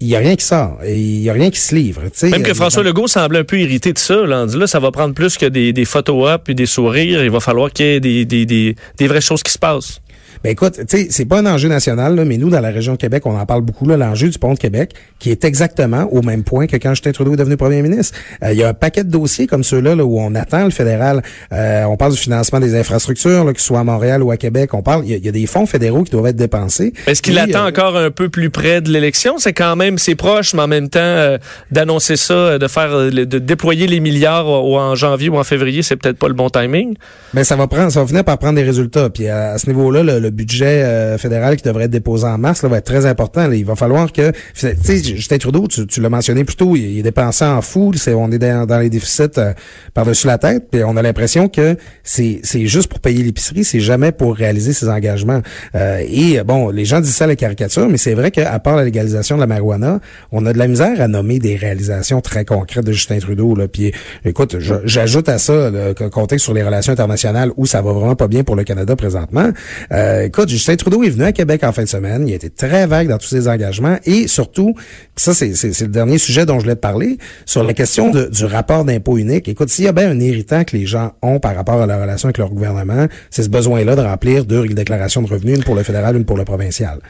il 0.00 0.08
n'y 0.08 0.16
a 0.16 0.18
rien 0.18 0.34
qui 0.34 0.44
sort. 0.44 0.78
Il 0.84 1.20
n'y 1.20 1.30
a 1.30 1.32
rien 1.32 1.50
qui 1.50 1.60
se 1.60 1.72
livre. 1.72 2.02
Même 2.24 2.42
que 2.42 2.52
François 2.52 2.82
Legault 2.82 3.06
semble 3.06 3.36
un 3.36 3.44
peu 3.44 3.60
irrité 3.60 3.92
de 3.92 3.98
ça. 3.98 4.26
Là, 4.26 4.66
ça 4.66 4.80
va 4.80 4.90
prendre 4.90 5.14
plus 5.14 5.38
que 5.38 5.46
des, 5.46 5.84
photos 5.84 6.28
up 6.28 6.48
et 6.48 6.54
des 6.54 6.66
sourires. 6.66 7.22
Il 7.22 7.30
va 7.30 7.38
falloir 7.38 7.70
qu'il 7.70 8.04
y 8.04 8.20
ait 8.20 8.26
des 8.26 9.06
vraies 9.06 9.20
choses 9.20 9.44
qui 9.44 9.52
se 9.52 9.58
passent. 9.58 10.01
Ben 10.44 10.50
écoute, 10.50 10.74
tu 10.74 10.84
sais, 10.88 11.06
c'est 11.10 11.24
pas 11.24 11.38
un 11.38 11.46
enjeu 11.46 11.68
national, 11.68 12.16
là, 12.16 12.24
mais 12.24 12.36
nous, 12.36 12.50
dans 12.50 12.60
la 12.60 12.70
région 12.70 12.92
de 12.92 12.98
Québec, 12.98 13.24
on 13.26 13.36
en 13.38 13.46
parle 13.46 13.62
beaucoup, 13.62 13.86
là, 13.86 13.96
l'enjeu 13.96 14.28
du 14.28 14.38
pont 14.38 14.54
de 14.54 14.58
Québec, 14.58 14.92
qui 15.18 15.30
est 15.30 15.44
exactement 15.44 16.08
au 16.12 16.22
même 16.22 16.42
point 16.42 16.66
que 16.66 16.76
quand 16.76 16.90
Justin 16.90 17.12
Trudeau 17.12 17.34
est 17.34 17.36
devenu 17.36 17.56
premier 17.56 17.80
ministre. 17.82 18.16
Euh, 18.42 18.52
Il 18.52 18.58
y 18.58 18.64
a 18.64 18.68
un 18.68 18.74
paquet 18.74 19.04
de 19.04 19.10
dossiers 19.10 19.46
comme 19.46 19.62
ceux-là 19.64 19.94
là, 19.94 20.04
où 20.04 20.18
on 20.18 20.34
attend 20.34 20.64
le 20.64 20.70
fédéral. 20.70 21.22
Euh, 21.52 21.84
on 21.84 21.96
parle 21.96 22.12
du 22.12 22.18
financement 22.18 22.58
des 22.60 22.74
infrastructures, 22.78 23.44
là, 23.44 23.52
que 23.52 23.60
ce 23.60 23.66
soit 23.66 23.80
à 23.80 23.84
Montréal 23.84 24.22
ou 24.22 24.30
à 24.30 24.36
Québec. 24.36 24.74
On 24.74 24.82
parle, 24.82 25.02
il 25.04 25.10
y, 25.10 25.14
a- 25.14 25.18
il 25.18 25.24
y 25.24 25.28
a 25.28 25.32
des 25.32 25.46
fonds 25.46 25.66
fédéraux 25.66 26.02
qui 26.02 26.10
doivent 26.10 26.26
être 26.26 26.36
dépensés. 26.36 26.92
Est-ce 27.06 27.22
qu'il 27.22 27.38
attend 27.38 27.64
euh, 27.64 27.68
encore 27.68 27.96
un 27.96 28.10
peu 28.10 28.28
plus 28.28 28.50
près 28.50 28.80
de 28.80 28.90
l'élection? 28.90 29.38
C'est 29.38 29.52
quand 29.52 29.76
même, 29.76 29.98
c'est 29.98 30.14
proche, 30.16 30.54
mais 30.54 30.62
en 30.62 30.68
même 30.68 30.88
temps, 30.88 30.98
euh, 31.00 31.38
d'annoncer 31.70 32.16
ça, 32.16 32.58
de 32.58 32.66
faire, 32.68 32.96
de 33.10 33.38
déployer 33.38 33.86
les 33.86 34.00
milliards 34.00 34.48
ou 34.48 34.76
en 34.76 34.94
janvier 34.96 35.28
ou 35.28 35.36
en 35.38 35.44
février, 35.44 35.82
c'est 35.82 35.96
peut-être 35.96 36.18
pas 36.18 36.28
le 36.28 36.34
bon 36.34 36.50
timing. 36.50 36.94
Ben 37.34 37.44
ça 37.44 37.54
va 37.56 37.66
prendre, 37.68 37.92
ça 37.92 38.00
va 38.00 38.06
finir 38.06 38.24
par 38.24 38.38
prendre 38.38 38.56
des 38.56 38.62
résultats. 38.64 39.08
Puis 39.10 39.28
à, 39.28 39.52
à 39.52 39.58
ce 39.58 39.68
niveau-là, 39.68 40.02
le, 40.02 40.18
le 40.18 40.31
budget 40.32 40.82
euh, 40.82 41.18
fédéral 41.18 41.56
qui 41.56 41.62
devrait 41.62 41.84
être 41.84 41.90
déposé 41.90 42.26
en 42.26 42.38
mars 42.38 42.62
là, 42.62 42.68
va 42.68 42.78
être 42.78 42.84
très 42.84 43.06
important. 43.06 43.46
là. 43.46 43.54
Il 43.54 43.64
va 43.64 43.76
falloir 43.76 44.12
que, 44.12 44.30
tu 44.54 44.68
sais, 44.82 45.02
Justin 45.02 45.38
Trudeau, 45.38 45.66
tu, 45.68 45.86
tu 45.86 46.00
l'as 46.00 46.08
mentionné 46.08 46.44
plus 46.44 46.56
tôt, 46.56 46.74
il, 46.76 46.98
est 46.98 47.02
dépensé 47.02 47.44
en 47.44 47.60
fou. 47.62 47.92
On 48.08 48.32
est 48.32 48.38
dans, 48.38 48.66
dans 48.66 48.78
les 48.78 48.90
déficits 48.90 49.38
euh, 49.38 49.52
par-dessus 49.94 50.26
la 50.26 50.38
tête. 50.38 50.68
Puis 50.70 50.82
on 50.84 50.96
a 50.96 51.02
l'impression 51.02 51.48
que 51.48 51.76
c'est, 52.02 52.40
juste 52.66 52.88
pour 52.88 53.00
payer 53.00 53.22
l'épicerie, 53.22 53.64
c'est 53.64 53.80
jamais 53.80 54.12
pour 54.12 54.34
réaliser 54.34 54.72
ses 54.72 54.88
engagements. 54.88 55.42
Euh, 55.74 56.02
et 56.08 56.42
bon, 56.42 56.70
les 56.70 56.84
gens 56.84 57.00
disent 57.00 57.14
ça 57.14 57.24
à 57.24 57.28
la 57.28 57.36
caricature, 57.36 57.88
mais 57.88 57.98
c'est 57.98 58.14
vrai 58.14 58.30
qu'à 58.30 58.58
part 58.58 58.76
la 58.76 58.84
légalisation 58.84 59.36
de 59.36 59.40
la 59.40 59.46
marijuana, 59.46 60.00
on 60.32 60.44
a 60.46 60.52
de 60.52 60.58
la 60.58 60.68
misère 60.68 61.00
à 61.00 61.08
nommer 61.08 61.38
des 61.38 61.56
réalisations 61.56 62.20
très 62.20 62.44
concrètes 62.44 62.84
de 62.84 62.92
Justin 62.92 63.18
Trudeau. 63.18 63.54
Là. 63.54 63.68
Puis 63.68 63.92
écoute, 64.24 64.56
j'ajoute 64.84 65.28
à 65.28 65.38
ça 65.38 65.70
le 65.70 65.94
co- 65.94 66.10
contexte 66.10 66.44
sur 66.44 66.54
les 66.54 66.62
relations 66.62 66.92
internationales 66.92 67.50
où 67.56 67.66
ça 67.66 67.82
va 67.82 67.92
vraiment 67.92 68.16
pas 68.16 68.28
bien 68.28 68.44
pour 68.44 68.56
le 68.56 68.64
Canada 68.64 68.96
présentement. 68.96 69.50
Euh, 69.92 70.21
écoute, 70.26 70.48
Justin 70.48 70.76
Trudeau 70.76 71.02
est 71.02 71.10
venu 71.10 71.24
à 71.24 71.32
Québec 71.32 71.64
en 71.64 71.72
fin 71.72 71.82
de 71.82 71.88
semaine. 71.88 72.26
Il 72.26 72.32
a 72.32 72.36
été 72.36 72.50
très 72.50 72.86
vague 72.86 73.08
dans 73.08 73.18
tous 73.18 73.26
ses 73.26 73.48
engagements 73.48 73.96
et 74.04 74.26
surtout, 74.26 74.74
ça 75.16 75.34
c'est 75.34 75.52
le 75.52 75.86
dernier 75.88 76.18
sujet 76.18 76.46
dont 76.46 76.58
je 76.58 76.64
voulais 76.64 76.76
te 76.76 76.80
parler, 76.80 77.18
sur 77.46 77.62
la 77.62 77.74
question 77.74 78.10
du 78.10 78.44
rapport 78.44 78.84
d'impôt 78.84 79.18
unique. 79.18 79.48
Écoute, 79.48 79.68
s'il 79.68 79.84
y 79.84 79.88
a 79.88 79.92
bien 79.92 80.10
un 80.10 80.20
irritant 80.20 80.64
que 80.64 80.76
les 80.76 80.86
gens 80.86 81.12
ont 81.22 81.40
par 81.40 81.54
rapport 81.54 81.80
à 81.80 81.86
la 81.86 82.00
relation 82.00 82.26
avec 82.26 82.38
leur 82.38 82.50
gouvernement, 82.50 83.06
c'est 83.30 83.42
ce 83.42 83.50
besoin-là 83.50 83.96
de 83.96 84.02
remplir 84.02 84.44
deux 84.44 84.66
déclarations 84.68 85.22
de 85.22 85.28
revenus, 85.28 85.56
une 85.56 85.64
pour 85.64 85.74
le 85.74 85.82
fédéral, 85.82 86.16
une 86.16 86.24
pour 86.24 86.36
le 86.36 86.44
provincial. 86.44 87.00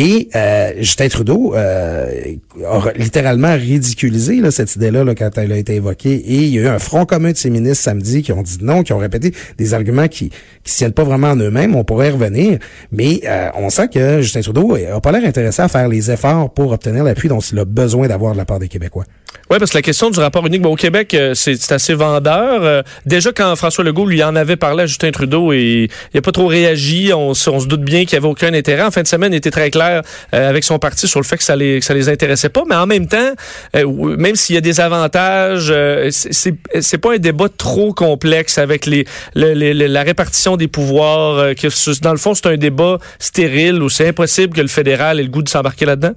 Et 0.00 0.28
euh, 0.36 0.74
Justin 0.78 1.08
Trudeau 1.08 1.56
euh, 1.56 2.06
a 2.64 2.92
littéralement 2.96 3.52
ridiculisé 3.54 4.36
là, 4.36 4.52
cette 4.52 4.76
idée-là 4.76 5.02
là, 5.02 5.16
quand 5.16 5.36
elle 5.38 5.50
a 5.50 5.56
été 5.56 5.74
évoquée. 5.74 6.14
Et 6.14 6.44
il 6.44 6.54
y 6.54 6.58
a 6.60 6.62
eu 6.62 6.68
un 6.68 6.78
front 6.78 7.04
commun 7.04 7.32
de 7.32 7.36
ses 7.36 7.50
ministres 7.50 7.82
samedi 7.82 8.22
qui 8.22 8.30
ont 8.30 8.42
dit 8.42 8.58
non, 8.60 8.84
qui 8.84 8.92
ont 8.92 8.98
répété 8.98 9.34
des 9.56 9.74
arguments 9.74 10.06
qui 10.06 10.30
qui 10.62 10.72
tiennent 10.76 10.92
pas 10.92 11.02
vraiment 11.02 11.30
en 11.30 11.36
eux-mêmes. 11.36 11.74
On 11.74 11.82
pourrait 11.82 12.10
y 12.10 12.12
revenir, 12.12 12.60
mais 12.92 13.22
euh, 13.24 13.48
on 13.56 13.70
sent 13.70 13.88
que 13.88 14.22
Justin 14.22 14.42
Trudeau 14.42 14.76
a 14.76 15.00
pas 15.00 15.10
l'air 15.10 15.24
intéressé 15.24 15.62
à 15.62 15.68
faire 15.68 15.88
les 15.88 16.12
efforts 16.12 16.54
pour 16.54 16.70
obtenir 16.70 17.02
l'appui 17.02 17.28
dont 17.28 17.40
il 17.40 17.58
a 17.58 17.64
besoin 17.64 18.06
d'avoir 18.06 18.34
de 18.34 18.38
la 18.38 18.44
part 18.44 18.60
des 18.60 18.68
Québécois. 18.68 19.04
Oui, 19.50 19.56
parce 19.58 19.70
que 19.70 19.78
la 19.78 19.82
question 19.82 20.10
du 20.10 20.20
rapport 20.20 20.46
unique, 20.46 20.60
bon, 20.60 20.72
au 20.72 20.76
Québec, 20.76 21.14
euh, 21.14 21.32
c'est 21.34 21.72
assez 21.72 21.94
vendeur. 21.94 22.62
Euh, 22.62 22.82
déjà, 23.06 23.32
quand 23.32 23.56
François 23.56 23.82
Legault 23.82 24.04
lui 24.04 24.22
en 24.22 24.36
avait 24.36 24.56
parlé 24.56 24.82
à 24.82 24.86
Justin 24.86 25.10
Trudeau, 25.10 25.54
et, 25.54 25.88
il 26.12 26.16
n'a 26.16 26.20
pas 26.20 26.32
trop 26.32 26.46
réagi. 26.48 27.12
On, 27.14 27.32
se- 27.32 27.48
on 27.48 27.58
se 27.58 27.66
doute 27.66 27.80
bien 27.80 28.04
qu'il 28.04 28.18
n'y 28.18 28.24
avait 28.24 28.30
aucun 28.30 28.52
intérêt. 28.52 28.82
En 28.82 28.90
fin 28.90 29.00
de 29.00 29.06
semaine, 29.06 29.32
il 29.32 29.36
était 29.36 29.50
très 29.50 29.70
clair 29.70 30.02
euh, 30.34 30.50
avec 30.50 30.64
son 30.64 30.78
parti 30.78 31.08
sur 31.08 31.18
le 31.18 31.24
fait 31.24 31.38
que 31.38 31.42
ça 31.44 31.56
les, 31.56 31.80
que 31.80 31.84
ça 31.86 31.94
les 31.94 32.10
intéressait 32.10 32.50
pas. 32.50 32.64
Mais 32.68 32.74
en 32.74 32.86
même 32.86 33.06
temps, 33.06 33.32
euh, 33.74 34.16
même 34.18 34.36
s'il 34.36 34.54
y 34.54 34.58
a 34.58 34.60
des 34.60 34.80
avantages, 34.80 35.68
euh, 35.70 36.10
c'est- 36.10 36.98
pas 36.98 37.14
un 37.14 37.18
débat 37.18 37.46
trop 37.48 37.94
complexe 37.94 38.58
avec 38.58 38.84
les, 38.84 39.06
le- 39.34 39.54
le- 39.54 39.72
le- 39.72 39.86
la 39.86 40.02
répartition 40.02 40.56
des 40.58 40.68
pouvoirs. 40.68 41.54
que 41.54 42.00
dans 42.02 42.12
le 42.12 42.18
fond, 42.18 42.34
c'est 42.34 42.46
un 42.48 42.56
débat 42.58 42.98
stérile 43.18 43.82
où 43.82 43.88
c'est 43.88 44.08
impossible 44.08 44.54
que 44.54 44.60
le 44.60 44.68
fédéral 44.68 45.20
ait 45.20 45.22
le 45.22 45.28
goût 45.30 45.42
de 45.42 45.48
s'embarquer 45.48 45.86
là-dedans. 45.86 46.12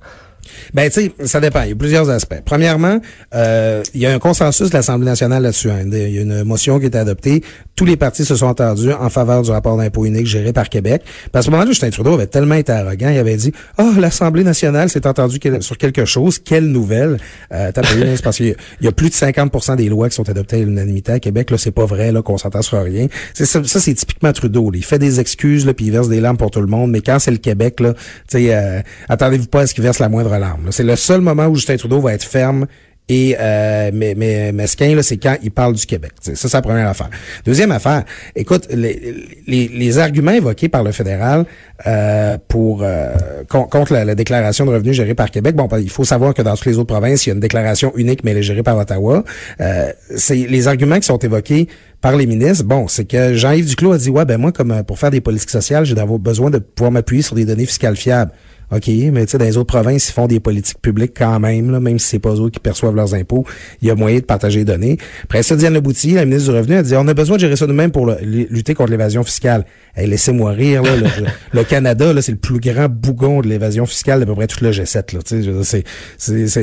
Ben, 0.74 0.90
tu 0.90 1.02
sais, 1.02 1.28
ça 1.28 1.40
dépend. 1.40 1.62
Il 1.64 1.70
y 1.70 1.72
a 1.74 1.76
plusieurs 1.76 2.10
aspects. 2.10 2.42
Premièrement, 2.46 3.00
euh, 3.34 3.84
il 3.94 4.02
y 4.02 4.06
a 4.06 4.14
un 4.14 4.20
consensus 4.20 4.70
de 4.70 4.74
l'Assemblée 4.76 5.06
nationale 5.06 5.44
là-dessus. 5.44 5.70
hein. 5.70 5.84
Il 5.86 5.98
y 6.12 6.20
a 6.20 6.22
une 6.22 6.44
motion 6.44 6.78
qui 6.80 6.86
a 6.86 6.88
été 6.88 6.98
adoptée. 6.98 7.44
Tous 7.76 7.86
les 7.86 7.98
partis 7.98 8.26
se 8.26 8.36
sont 8.36 8.46
entendus 8.48 8.92
en 8.94 9.10
faveur 9.10 9.42
du 9.42 9.52
rapport 9.52 9.78
d'impôt 9.78 10.06
unique 10.06 10.26
géré 10.28 10.54
par 10.54 10.70
Québec. 10.70 11.02
À 11.34 11.42
ce 11.42 11.50
moment-là, 11.50 11.70
Justin 11.72 11.90
Trudeau 11.90 12.14
avait 12.14 12.28
tellement 12.28 12.56
été 12.56 12.72
arrogant, 12.72 13.10
il 13.10 13.18
avait 13.18 13.36
dit 13.38 13.52
«Ah, 13.78 13.92
l'Assemblée 14.00 14.44
nationale 14.44 14.90
s'est 14.90 15.08
entendue 15.08 15.40
sur 15.62 15.78
quelque 15.78 16.06
chose. 16.06 16.38
Quelle 16.40 16.66
nouvelle! 16.68 17.18
Euh, 17.54 17.72
c'est 17.76 18.22
parce 18.24 18.38
qu'il 18.38 18.56
y 18.82 18.88
a- 18.88 18.92
plus 18.92 19.10
de 19.10 19.14
50% 19.16 19.76
des 19.78 19.90
lois 19.90 20.10
qui 20.10 20.16
sont 20.16 20.30
adoptées 20.30 20.58
à 20.58 20.60
l'unanimité 20.60 21.14
à 21.14 21.20
Québec. 21.20 21.50
Là, 21.50 21.58
c'est 21.58 21.72
pas 21.72 21.86
vrai 21.86 22.12
là 22.12 22.22
qu'on 22.22 22.38
s'entend 22.38 22.62
sur 22.62 22.82
rien. 22.84 23.08
Ça, 23.34 23.46
ça, 23.46 23.80
c'est 23.80 23.94
typiquement 23.94 24.32
Trudeau. 24.34 24.70
là. 24.70 24.78
Il 24.78 24.84
fait 24.84 25.00
des 25.00 25.20
excuses, 25.20 25.66
là, 25.66 25.74
puis 25.74 25.86
il 25.86 25.92
verse 25.92 26.10
des 26.10 26.20
larmes 26.22 26.38
pour 26.38 26.52
tout 26.52 26.62
le 26.62 26.68
monde. 26.68 26.92
Mais 26.92 27.02
quand 27.02 27.18
c'est 27.20 27.32
le 27.32 27.38
Québec, 27.38 27.80
là, 27.80 27.94
euh, 28.36 28.82
attendez-vous 29.10 29.48
pas 29.48 29.62
à 29.62 29.68
ce 29.68 29.74
qu'il 29.74 29.84
verse 29.84 30.00
la 30.00 30.10
moindre 30.10 30.31
C'est 30.72 30.84
le 30.84 30.96
seul 30.96 31.22
moment 31.22 31.48
où 31.48 31.56
Justin 31.56 31.78
Trudeau 31.78 32.02
va 32.02 32.14
être 32.14 32.24
ferme 32.24 32.68
et 33.10 33.36
euh, 33.38 33.92
mais, 33.94 34.14
mais 34.16 34.54
mesquin, 34.54 34.98
c'est 35.02 35.18
quand 35.18 35.36
il 35.44 35.52
parle 35.52 35.74
du 35.74 35.86
Québec. 35.86 36.12
Ça, 36.22 36.34
c'est 36.36 36.54
la 36.54 36.62
première 36.62 36.88
affaire. 36.88 37.10
Deuxième 37.44 37.72
affaire, 37.72 38.06
écoute, 38.38 38.68
les, 38.72 39.14
les, 39.48 39.98
arguments 39.98 40.32
évoqués 40.32 40.70
par 40.70 40.82
le 40.82 40.94
fédéral 40.94 41.46
euh, 41.88 42.38
pour 42.48 42.84
euh, 42.84 43.10
con- 43.50 43.66
contre 43.66 43.92
la, 43.92 44.06
la 44.06 44.16
déclaration 44.16 44.66
de 44.66 44.72
revenus 44.72 44.96
gérée 44.96 45.16
par 45.16 45.30
Québec, 45.30 45.56
bon, 45.58 45.68
il 45.78 45.90
faut 45.90 46.06
savoir 46.06 46.34
que 46.34 46.42
dans 46.42 46.56
toutes 46.56 46.68
les 46.68 46.78
autres 46.78 46.94
provinces, 46.94 47.26
il 47.26 47.30
y 47.30 47.32
a 47.32 47.34
une 47.34 47.42
déclaration 47.42 47.92
unique, 47.98 48.24
mais 48.24 48.32
elle 48.32 48.38
est 48.38 48.44
gérée 48.44 48.64
par 48.64 48.78
Ottawa. 48.78 49.26
Euh, 49.60 49.92
c'est 50.16 50.36
les 50.36 50.68
arguments 50.70 51.00
qui 51.00 51.08
sont 51.08 51.18
évoqués 51.18 51.68
par 52.00 52.16
les 52.16 52.28
ministres. 52.28 52.64
Bon, 52.64 52.88
c'est 52.88 53.06
que 53.06 53.34
Jean-Yves 53.34 53.68
Duclos 53.68 53.92
a 53.92 53.98
dit, 53.98 54.10
ouais, 54.10 54.24
ben 54.24 54.38
moi, 54.38 54.54
comme 54.54 54.72
euh, 54.72 54.84
pour 54.84 54.98
faire 55.00 55.12
des 55.12 55.22
politiques 55.22 55.50
sociales, 55.50 55.84
j'ai 55.84 55.96
besoin 56.20 56.50
de 56.50 56.60
pouvoir 56.60 56.92
m'appuyer 56.92 57.24
sur 57.24 57.36
des 57.36 57.44
données 57.44 57.66
fiscales 57.66 57.98
fiables. 57.98 58.32
OK, 58.72 58.88
mais 59.12 59.26
tu 59.26 59.32
sais, 59.32 59.38
dans 59.38 59.44
les 59.46 59.58
autres 59.58 59.68
provinces, 59.74 60.08
ils 60.10 60.14
font 60.14 60.28
des 60.28 60.40
politiques 60.40 60.82
publiques 60.82 61.12
quand 61.18 61.40
même, 61.42 61.72
là, 61.72 61.80
même 61.82 62.00
si 62.00 62.08
c'est 62.08 62.20
pas 62.20 62.34
eux 62.36 62.50
qui 62.50 62.60
perçoivent 62.62 62.96
leurs 62.96 63.14
impôts. 63.14 63.46
Il 63.82 63.88
y 63.90 63.92
a 63.92 63.96
moyen 63.96 64.20
de 64.20 64.24
partager 64.24 64.60
les 64.60 64.66
données. 64.66 64.98
Après 65.26 65.44
ça, 65.44 65.58
Diane 65.58 65.74
Leboutillier, 65.74 66.16
la 66.16 66.26
ministre 66.26 66.52
du 66.52 66.58
Revenu, 66.58 66.76
a 66.76 66.84
dit 66.84 66.96
on 66.96 67.06
a 67.08 67.14
besoin 67.14 67.36
de 67.36 67.42
gérer 67.42 67.56
ça 67.58 67.68
nous-mêmes 67.68 67.92
pour 67.92 68.06
le- 68.06 68.18
lutter 68.22 68.74
contre 68.74 68.92
l'évasion 68.92 69.24
fiscale. 69.24 69.66
Hey, 69.96 70.08
laissez-moi 70.08 70.52
rire, 70.52 70.84
là. 70.84 70.96
Le, 70.96 71.06
le 71.54 71.64
Canada, 71.66 72.14
là, 72.14 72.22
c'est 72.22 72.32
le 72.32 72.38
plus 72.38 72.60
grand 72.62 72.88
bougon 72.88 73.42
de 73.42 73.48
l'évasion 73.50 73.86
fiscale 73.86 74.22
d'à 74.22 74.26
peu 74.26 74.36
près 74.36 74.48
tout 74.48 74.64
le 74.64 74.72
G7, 74.72 75.16
là. 75.16 75.20
Tu 75.22 75.64
sais, 75.64 75.84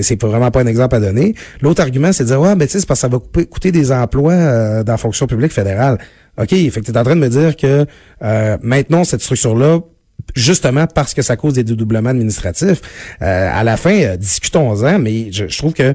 c'est, 0.02 0.22
vraiment 0.22 0.50
pas 0.50 0.62
un 0.62 0.66
exemple 0.66 0.94
à 0.96 1.00
donner. 1.00 1.34
L'autre 1.60 1.82
argument, 1.82 2.12
c'est 2.12 2.24
de 2.24 2.28
dire, 2.28 2.40
ouais, 2.40 2.56
mais 2.56 2.66
tu 2.66 2.72
sais, 2.72 2.80
c'est 2.80 2.86
parce 2.88 3.00
que 3.00 3.02
ça 3.02 3.08
va 3.08 3.18
couper- 3.18 3.46
coûter 3.46 3.70
des 3.70 3.92
emplois 3.92 4.32
euh, 4.32 4.82
dans 4.82 4.92
la 4.92 4.98
fonction 4.98 5.26
publique 5.26 5.52
fédérale. 5.52 5.98
OK, 6.40 6.48
fait 6.50 6.70
que 6.70 6.80
t'es 6.80 6.96
en 6.96 7.02
train 7.04 7.16
de 7.16 7.20
me 7.20 7.28
dire 7.28 7.54
que 7.56 7.84
euh, 8.22 8.56
maintenant, 8.62 9.04
cette 9.04 9.20
structure-là, 9.20 9.80
justement 10.34 10.86
parce 10.86 11.14
que 11.14 11.22
ça 11.22 11.36
cause 11.36 11.54
des 11.54 11.64
dédoublements 11.64 12.10
administratifs. 12.10 12.80
Euh, 13.22 13.50
à 13.52 13.64
la 13.64 13.76
fin, 13.76 13.94
euh, 14.02 14.16
discutons-en, 14.16 14.98
mais 14.98 15.32
je, 15.32 15.48
je 15.48 15.58
trouve 15.58 15.72
que 15.72 15.94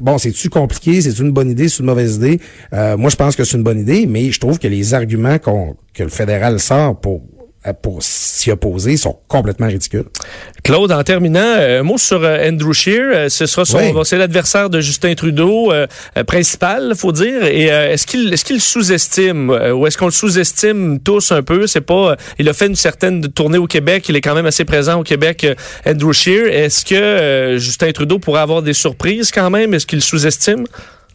bon, 0.00 0.18
c'est-tu 0.18 0.48
compliqué, 0.50 1.00
c'est 1.00 1.18
une 1.18 1.32
bonne 1.32 1.50
idée, 1.50 1.68
c'est 1.68 1.80
une 1.80 1.86
mauvaise 1.86 2.16
idée? 2.16 2.40
Euh, 2.72 2.96
moi, 2.96 3.10
je 3.10 3.16
pense 3.16 3.36
que 3.36 3.44
c'est 3.44 3.56
une 3.56 3.62
bonne 3.62 3.80
idée, 3.80 4.06
mais 4.06 4.30
je 4.30 4.40
trouve 4.40 4.58
que 4.58 4.68
les 4.68 4.94
arguments 4.94 5.38
qu'on 5.38 5.76
que 5.94 6.02
le 6.02 6.08
fédéral 6.08 6.58
sort 6.58 6.98
pour 6.98 7.22
pour 7.82 8.02
s'y 8.02 8.50
opposer 8.50 8.96
sont 8.96 9.18
complètement 9.28 9.68
ridicules. 9.68 10.04
Claude, 10.64 10.90
en 10.90 11.02
terminant, 11.04 11.40
euh, 11.40 11.80
un 11.80 11.82
mot 11.82 11.98
sur 11.98 12.22
euh, 12.24 12.48
Andrew 12.48 12.72
Scheer. 12.72 13.10
Euh, 13.14 13.28
ce 13.28 13.46
sera 13.46 13.64
son, 13.64 13.78
Oui. 13.78 13.92
c'est 14.04 14.18
l'adversaire 14.18 14.68
de 14.70 14.80
Justin 14.80 15.14
Trudeau 15.14 15.72
euh, 15.72 15.86
principal, 16.26 16.94
faut 16.96 17.12
dire. 17.12 17.44
Et 17.44 17.70
euh, 17.72 17.92
est-ce 17.92 18.06
qu'il 18.06 18.32
est-ce 18.32 18.44
qu'il 18.44 18.60
sous-estime 18.60 19.50
ou 19.74 19.86
est-ce 19.86 19.96
qu'on 19.98 20.06
le 20.06 20.10
sous-estime 20.12 20.98
tous 21.00 21.30
un 21.32 21.42
peu? 21.42 21.66
C'est 21.66 21.80
pas. 21.80 22.16
il 22.38 22.48
a 22.48 22.52
fait 22.52 22.66
une 22.66 22.74
certaine 22.76 23.20
tournée 23.28 23.58
au 23.58 23.66
Québec. 23.66 24.08
Il 24.08 24.16
est 24.16 24.20
quand 24.20 24.34
même 24.34 24.46
assez 24.46 24.64
présent 24.64 25.00
au 25.00 25.04
Québec. 25.04 25.46
Andrew 25.86 26.12
Scheer. 26.12 26.46
Est-ce 26.46 26.84
que 26.84 26.94
euh, 26.94 27.58
Justin 27.58 27.92
Trudeau 27.92 28.18
pourrait 28.18 28.40
avoir 28.40 28.62
des 28.62 28.72
surprises 28.72 29.30
quand 29.30 29.50
même? 29.50 29.74
Est-ce 29.74 29.86
qu'il 29.86 30.02
sous-estime? 30.02 30.64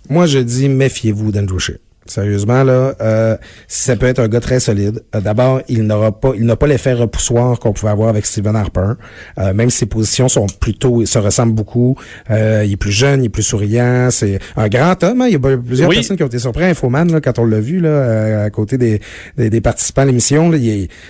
Moi, 0.09 0.25
je 0.25 0.39
dis 0.39 0.69
méfiez-vous 0.69 1.31
d'Andrew 1.31 1.59
Scheer. 1.59 1.77
Sérieusement, 2.09 2.63
là, 2.63 2.93
euh, 3.01 3.37
ça 3.67 3.95
peut 3.95 4.05
être 4.05 4.19
un 4.19 4.27
gars 4.27 4.39
très 4.39 4.59
solide. 4.59 5.03
Euh, 5.15 5.21
D'abord, 5.21 5.61
il 5.67 5.83
n'aura 5.83 6.11
pas, 6.11 6.31
il 6.35 6.45
n'a 6.45 6.55
pas 6.55 6.67
l'effet 6.67 6.93
repoussoir 6.93 7.59
qu'on 7.59 7.73
pouvait 7.73 7.91
avoir 7.91 8.09
avec 8.09 8.25
Stephen 8.25 8.55
Harper. 8.55 8.93
Euh, 9.39 9.53
même 9.53 9.69
si 9.69 9.79
ses 9.79 9.85
positions 9.85 10.27
sont 10.29 10.47
plutôt, 10.59 11.05
se 11.05 11.19
ressemblent 11.19 11.53
beaucoup. 11.53 11.95
Euh, 12.31 12.63
il 12.65 12.73
est 12.73 12.77
plus 12.77 12.91
jeune, 12.91 13.21
il 13.23 13.25
est 13.25 13.29
plus 13.29 13.43
souriant. 13.43 14.09
C'est 14.11 14.39
un 14.55 14.67
grand 14.67 15.03
homme. 15.03 15.21
hein. 15.21 15.27
Il 15.27 15.33
y 15.33 15.35
a 15.35 15.57
plusieurs 15.57 15.89
Oui. 15.89 15.95
personnes 15.95 16.17
qui 16.17 16.23
ont 16.23 16.27
été 16.27 16.39
surpris 16.39 16.63
Infoman 16.65 17.11
là, 17.11 17.21
quand 17.21 17.39
on 17.39 17.45
l'a 17.45 17.59
vu 17.59 17.79
là, 17.79 17.89
euh, 17.89 18.45
à 18.45 18.49
côté 18.49 18.77
des, 18.77 19.01
des, 19.37 19.49
des 19.49 19.61
participants 19.61 20.03
à 20.03 20.05
l'émission. 20.05 20.51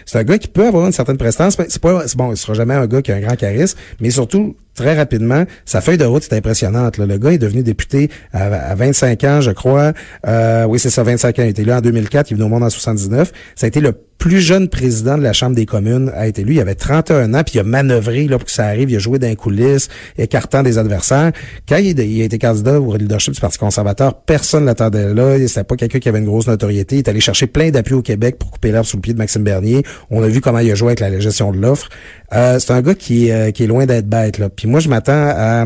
C'est 0.06 0.18
un 0.20 0.24
gars 0.24 0.38
qui 0.38 0.48
peut 0.48 0.66
avoir 0.68 0.86
une 0.86 0.92
certaine 0.92 1.18
prestance. 1.18 1.58
mais 1.60 1.66
C'est 1.70 1.82
pas, 1.82 2.08
c'est 2.08 2.18
bon, 2.18 2.32
il 2.32 2.38
sera 2.38 2.54
jamais 2.54 2.74
un 2.74 2.88
gars 2.88 3.02
qui 3.02 3.12
a 3.12 3.16
un 3.16 3.22
grand 3.22 3.36
charisme, 3.36 3.78
mais 4.00 4.10
surtout 4.10 4.56
très 4.78 4.96
rapidement, 4.96 5.44
sa 5.66 5.82
feuille 5.82 5.98
de 5.98 6.06
route 6.06 6.24
est 6.24 6.36
impressionnante. 6.36 6.98
là. 6.98 7.06
Le 7.06 7.18
gars 7.18 7.34
est 7.34 7.38
devenu 7.38 7.64
député 7.64 8.10
à, 8.32 8.46
à 8.46 8.76
25 8.76 9.24
ans, 9.26 9.42
je 9.42 9.52
crois. 9.52 9.92
Euh, 10.26 10.64
oui, 10.66 10.80
c'est 10.80 10.90
ça, 10.90 11.04
25 11.04 11.40
ans. 11.40 11.44
Il 11.44 11.50
était 11.50 11.66
là 11.66 11.80
en 11.80 11.82
2004, 11.82 12.32
il 12.32 12.34
est 12.34 12.38
venu 12.38 12.46
au 12.46 12.50
monde 12.50 12.64
en 12.64 12.70
79. 12.70 13.34
Ça 13.56 13.66
a 13.66 13.68
été 13.68 13.82
le 13.82 13.94
plus 14.18 14.42
jeune 14.42 14.68
président 14.68 15.18
de 15.18 15.24
la 15.24 15.34
Chambre 15.34 15.56
des 15.56 15.66
communes 15.66 16.12
a 16.16 16.28
été 16.28 16.44
lui. 16.44 16.56
Il 16.56 16.62
avait 16.62 16.76
31 16.76 17.34
ans, 17.34 17.44
puis 17.44 17.56
il 17.56 17.60
a 17.60 17.64
manœuvré 17.64 18.28
là, 18.28 18.38
pour 18.38 18.46
que 18.46 18.52
ça 18.52 18.66
arrive. 18.66 18.90
Il 18.90 18.96
a 18.96 19.00
joué 19.00 19.20
dans 19.20 19.28
les 19.28 19.36
coulisses, 19.36 19.90
écartant 20.18 20.64
des 20.64 20.78
adversaires. 20.78 21.32
Quand 21.68 21.78
il, 21.78 22.00
a 22.00 22.26
été 22.26 22.40
candidat 22.40 22.80
au 22.80 22.96
leadership 22.96 23.34
du 23.34 23.40
Parti 23.40 23.58
conservateur, 23.58 24.16
personne 24.22 24.62
ne 24.62 24.68
l'attendait 24.68 25.14
là. 25.14 25.38
C'était 25.48 25.64
pas 25.64 25.76
quelqu'un 25.76 26.00
qui 26.00 26.10
avait 26.10 26.20
une 26.20 26.26
grosse 26.26 26.48
notoriété. 26.48 26.96
Il 26.96 27.00
est 27.00 27.10
allé 27.10 27.20
chercher 27.20 27.48
plein 27.48 27.70
d'appuis 27.70 27.94
au 27.94 28.02
Québec 28.02 28.38
pour 28.40 28.52
couper 28.52 28.72
l'herbe 28.72 28.86
sous 28.86 28.98
le 28.98 29.02
pied 29.02 29.14
de 29.14 29.20
Maxime 29.20 29.44
Bernier. 29.44 29.84
On 30.10 30.24
a 30.24 30.28
vu 30.28 30.42
comment 30.42 30.60
il 30.60 30.72
a 30.72 30.76
joué 30.76 30.90
avec 30.90 31.00
la 31.00 31.20
gestion 31.20 31.52
de 31.52 31.58
l'offre. 31.58 31.90
Euh, 32.34 32.60
c'est 32.60 32.72
un 32.72 32.82
gars 32.82 32.96
qui, 32.96 33.32
euh, 33.32 33.52
qui 33.52 33.64
est 33.64 33.68
loin 33.68 33.86
d'être 33.86 34.08
bête. 34.08 34.38
Là. 34.38 34.50
Puis 34.50 34.68
moi, 34.68 34.80
je 34.80 34.90
m'attends 34.90 35.14
à... 35.14 35.66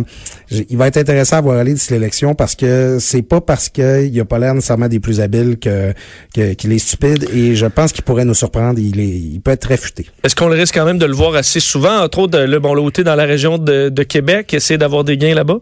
Il 0.52 0.78
va 0.78 0.88
être 0.88 0.98
intéressant 0.98 1.38
à 1.38 1.42
voir 1.42 1.58
aller 1.58 1.74
d'ici 1.74 1.94
l'élection 1.94 2.36
parce 2.36 2.56
que 2.56 2.98
c'est 3.00 3.22
pas 3.22 3.42
parce 3.42 3.70
qu'il 3.70 4.20
a 4.20 4.26
pas 4.26 4.38
l'air 4.38 4.54
nécessairement 4.54 4.90
des 4.90 5.00
plus 5.00 5.22
habiles 5.22 5.58
que 5.58 5.94
qu'il 6.34 6.72
est 6.72 6.80
stupide 6.80 7.28
et 7.34 7.56
je 7.56 7.66
pense 7.66 7.92
qu'il 7.92 8.04
pourrait 8.04 8.26
nous 8.26 8.34
surprendre. 8.42 8.80
Il, 8.80 9.00
est, 9.00 9.08
il 9.08 9.40
peut 9.42 9.52
être 9.52 9.62
très 9.62 9.78
futé. 9.78 10.08
Est-ce 10.24 10.36
qu'on 10.36 10.48
le 10.48 10.56
risque 10.56 10.76
quand 10.76 10.86
même 10.86 10.98
de 10.98 11.06
le 11.06 11.14
voir 11.14 11.36
assez 11.36 11.60
souvent, 11.60 12.02
entre 12.02 12.20
autres, 12.20 12.40
le 12.40 12.60
bon 12.60 12.74
l'ôté 12.74 13.04
dans 13.04 13.16
la 13.16 13.26
région 13.26 13.58
de, 13.58 13.90
de 13.90 14.04
Québec, 14.04 14.54
essayer 14.54 14.78
d'avoir 14.78 15.04
des 15.04 15.18
gains 15.18 15.36
là-bas? 15.36 15.60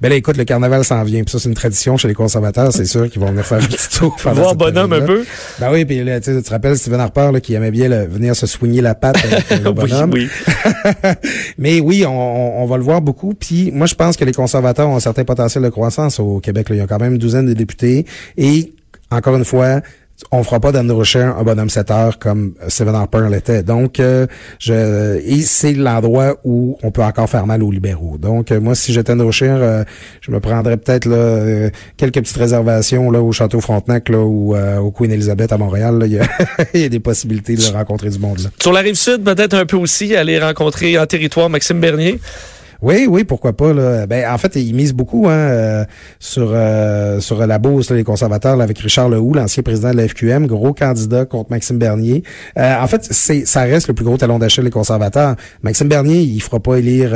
Ben 0.00 0.08
là, 0.08 0.16
écoute, 0.16 0.36
le 0.36 0.44
carnaval 0.44 0.84
s'en 0.84 1.02
vient. 1.04 1.22
Puis 1.22 1.30
ça, 1.30 1.38
c'est 1.38 1.48
une 1.48 1.54
tradition 1.54 1.96
chez 1.96 2.08
les 2.08 2.14
conservateurs. 2.14 2.72
C'est 2.72 2.86
sûr 2.86 3.08
qu'ils 3.08 3.20
vont 3.20 3.28
venir 3.28 3.44
faire 3.44 3.58
un 3.58 3.66
petit 3.66 3.88
tour. 3.98 4.16
Voir 4.24 4.54
bonhomme 4.54 4.92
un 4.92 5.00
peu. 5.00 5.24
Ben 5.60 5.70
oui, 5.72 5.84
puis 5.84 6.02
là, 6.02 6.20
tu 6.20 6.42
te 6.42 6.50
rappelles 6.50 6.76
Stephen 6.76 7.00
Harper 7.00 7.30
là, 7.32 7.40
qui 7.40 7.54
aimait 7.54 7.70
bien 7.70 7.88
venir 8.06 8.34
se 8.34 8.46
soigner 8.46 8.80
la 8.80 8.94
patte 8.94 9.16
avec 9.24 9.62
le 9.62 9.72
bonhomme. 9.72 10.10
oui, 10.12 10.28
oui. 10.28 11.10
Mais 11.58 11.80
oui, 11.80 12.04
on, 12.04 12.62
on, 12.62 12.66
va 12.66 12.76
le 12.76 12.82
voir 12.82 13.00
beaucoup. 13.00 13.34
Puis 13.34 13.70
moi, 13.72 13.86
je 13.86 13.94
pense 13.94 14.16
que 14.16 14.24
les 14.24 14.32
conservateurs 14.32 14.88
ont 14.88 14.96
un 14.96 15.00
certain 15.00 15.24
potentiel 15.24 15.62
de 15.62 15.68
croissance 15.68 16.18
au 16.18 16.40
Québec. 16.40 16.68
Là. 16.68 16.76
Il 16.76 16.78
y 16.78 16.82
a 16.82 16.86
quand 16.86 17.00
même 17.00 17.12
une 17.12 17.18
douzaine 17.18 17.46
de 17.46 17.54
députés. 17.54 18.06
Et 18.36 18.72
encore 19.10 19.36
une 19.36 19.44
fois, 19.44 19.82
on 20.30 20.42
fera 20.42 20.60
pas 20.60 20.72
d'Andrew 20.72 21.04
Scheer 21.04 21.36
un 21.36 21.42
bonhomme 21.42 21.68
7 21.68 21.90
heures 21.90 22.18
comme 22.18 22.54
Stephen 22.68 22.94
Harper 22.94 23.28
l'était. 23.30 23.62
Donc, 23.62 24.00
euh, 24.00 24.26
je, 24.58 25.20
c'est 25.44 25.74
l'endroit 25.74 26.36
où 26.44 26.78
on 26.82 26.90
peut 26.90 27.02
encore 27.02 27.28
faire 27.28 27.46
mal 27.46 27.62
aux 27.62 27.70
libéraux. 27.70 28.16
Donc, 28.18 28.50
euh, 28.50 28.60
moi, 28.60 28.74
si 28.74 28.92
j'étais 28.92 29.12
Andrew 29.12 29.30
euh, 29.42 29.84
je 30.20 30.30
me 30.30 30.40
prendrais 30.40 30.76
peut-être 30.76 31.06
là 31.06 31.70
quelques 31.96 32.20
petites 32.20 32.36
réservations 32.36 33.10
là 33.10 33.20
au 33.20 33.32
Château 33.32 33.60
Frontenac 33.60 34.08
là 34.08 34.20
ou 34.20 34.56
au 34.56 34.90
Queen 34.90 35.12
Elizabeth 35.12 35.52
à 35.52 35.58
Montréal. 35.58 36.02
il, 36.74 36.80
y 36.80 36.84
a, 36.84 36.88
des 36.88 37.00
possibilités 37.00 37.54
de 37.54 37.72
rencontrer 37.72 38.10
du 38.10 38.18
monde. 38.18 38.50
Sur 38.60 38.72
la 38.72 38.80
rive 38.80 38.94
sud, 38.94 39.22
peut-être 39.22 39.54
un 39.54 39.66
peu 39.66 39.76
aussi 39.76 40.16
aller 40.16 40.38
rencontrer 40.38 40.98
en 40.98 41.06
territoire 41.06 41.50
Maxime 41.50 41.80
Bernier. 41.80 42.18
Oui, 42.86 43.08
oui, 43.10 43.24
pourquoi 43.24 43.52
pas. 43.52 43.72
Là. 43.72 44.06
Ben, 44.06 44.30
en 44.30 44.38
fait, 44.38 44.54
ils 44.54 44.72
misent 44.72 44.92
beaucoup 44.92 45.26
hein, 45.26 45.32
euh, 45.32 45.84
sur 46.20 46.52
euh, 46.52 47.18
sur 47.18 47.44
la 47.44 47.58
bourse, 47.58 47.90
les 47.90 48.04
conservateurs, 48.04 48.60
avec 48.60 48.78
Richard 48.78 49.08
Lehoux, 49.08 49.34
l'ancien 49.34 49.64
président 49.64 49.90
de 49.90 49.96
la 49.96 50.06
FQM, 50.06 50.46
gros 50.46 50.72
candidat 50.72 51.24
contre 51.24 51.50
Maxime 51.50 51.78
Bernier. 51.78 52.22
Euh, 52.56 52.80
en 52.80 52.86
fait, 52.86 53.08
c'est 53.10 53.44
ça 53.44 53.62
reste 53.62 53.88
le 53.88 53.94
plus 53.94 54.04
gros 54.04 54.16
talon 54.16 54.38
d'achat 54.38 54.62
des 54.62 54.70
conservateurs. 54.70 55.34
Maxime 55.62 55.88
Bernier, 55.88 56.20
il 56.20 56.40
fera 56.40 56.60
pas 56.60 56.76
élire... 56.76 57.12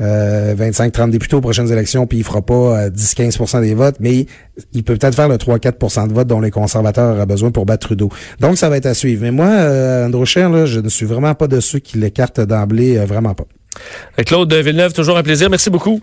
25-30 0.00 1.10
députés 1.10 1.34
aux 1.34 1.40
prochaines 1.40 1.72
élections, 1.72 2.06
puis 2.06 2.18
il 2.18 2.22
fera 2.22 2.40
pas 2.40 2.88
10-15% 2.88 3.62
des 3.62 3.74
votes, 3.74 3.96
mais 3.98 4.26
il 4.72 4.84
peut 4.84 4.96
peut-être 4.96 5.16
faire 5.16 5.28
le 5.28 5.34
3-4% 5.34 6.06
de 6.06 6.12
votes 6.12 6.28
dont 6.28 6.38
les 6.38 6.52
conservateurs 6.52 7.16
auraient 7.16 7.26
besoin 7.26 7.50
pour 7.50 7.66
battre 7.66 7.88
Trudeau. 7.88 8.08
Donc, 8.38 8.58
ça 8.58 8.68
va 8.68 8.76
être 8.76 8.86
à 8.86 8.94
suivre. 8.94 9.22
Mais 9.22 9.32
moi, 9.32 9.48
euh, 9.48 10.06
Andrew 10.06 10.24
Scheer, 10.24 10.50
là, 10.50 10.66
je 10.66 10.78
ne 10.78 10.88
suis 10.88 11.04
vraiment 11.04 11.34
pas 11.34 11.48
de 11.48 11.58
ceux 11.58 11.80
qui 11.80 11.98
l'écartent 11.98 12.40
d'emblée, 12.40 12.96
vraiment 12.98 13.34
pas. 13.34 13.46
Claude 14.26 14.52
Villeneuve, 14.52 14.92
toujours 14.92 15.16
un 15.16 15.22
plaisir. 15.22 15.50
Merci 15.50 15.70
beaucoup. 15.70 16.00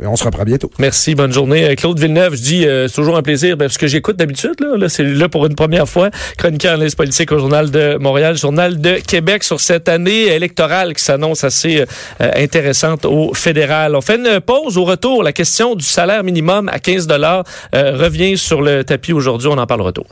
on 0.00 0.16
se 0.16 0.24
reprend 0.24 0.44
bientôt. 0.44 0.70
Merci, 0.78 1.14
bonne 1.14 1.32
journée. 1.32 1.74
Claude 1.76 1.98
Villeneuve, 1.98 2.36
je 2.36 2.42
dis, 2.42 2.66
euh, 2.66 2.88
c'est 2.88 2.94
toujours 2.94 3.16
un 3.16 3.22
plaisir, 3.22 3.56
parce 3.56 3.78
que 3.78 3.86
j'écoute 3.86 4.16
d'habitude, 4.16 4.54
là, 4.60 4.76
là 4.76 4.88
c'est 4.88 5.04
là 5.04 5.28
pour 5.28 5.46
une 5.46 5.54
première 5.54 5.88
fois, 5.88 6.10
chroniqueur 6.38 6.74
analyse 6.74 6.94
politique 6.94 7.32
au 7.32 7.38
Journal 7.38 7.70
de 7.70 7.96
Montréal, 8.00 8.36
Journal 8.36 8.80
de 8.80 8.96
Québec, 9.06 9.44
sur 9.44 9.60
cette 9.60 9.88
année 9.88 10.26
électorale 10.26 10.94
qui 10.94 11.02
s'annonce 11.02 11.44
assez 11.44 11.80
euh, 11.80 12.30
intéressante 12.36 13.04
au 13.04 13.34
fédéral. 13.34 13.96
On 13.96 14.00
fait 14.00 14.16
une 14.16 14.40
pause 14.40 14.78
au 14.78 14.84
retour. 14.84 15.22
La 15.22 15.32
question 15.32 15.74
du 15.74 15.84
salaire 15.84 16.24
minimum 16.24 16.68
à 16.68 16.78
15 16.78 17.06
dollars 17.06 17.44
euh, 17.74 17.96
revient 17.96 18.36
sur 18.36 18.62
le 18.62 18.84
tapis 18.84 19.12
aujourd'hui. 19.12 19.48
On 19.48 19.58
en 19.58 19.66
parle 19.66 19.82
au 19.82 19.84
retour. 19.84 20.06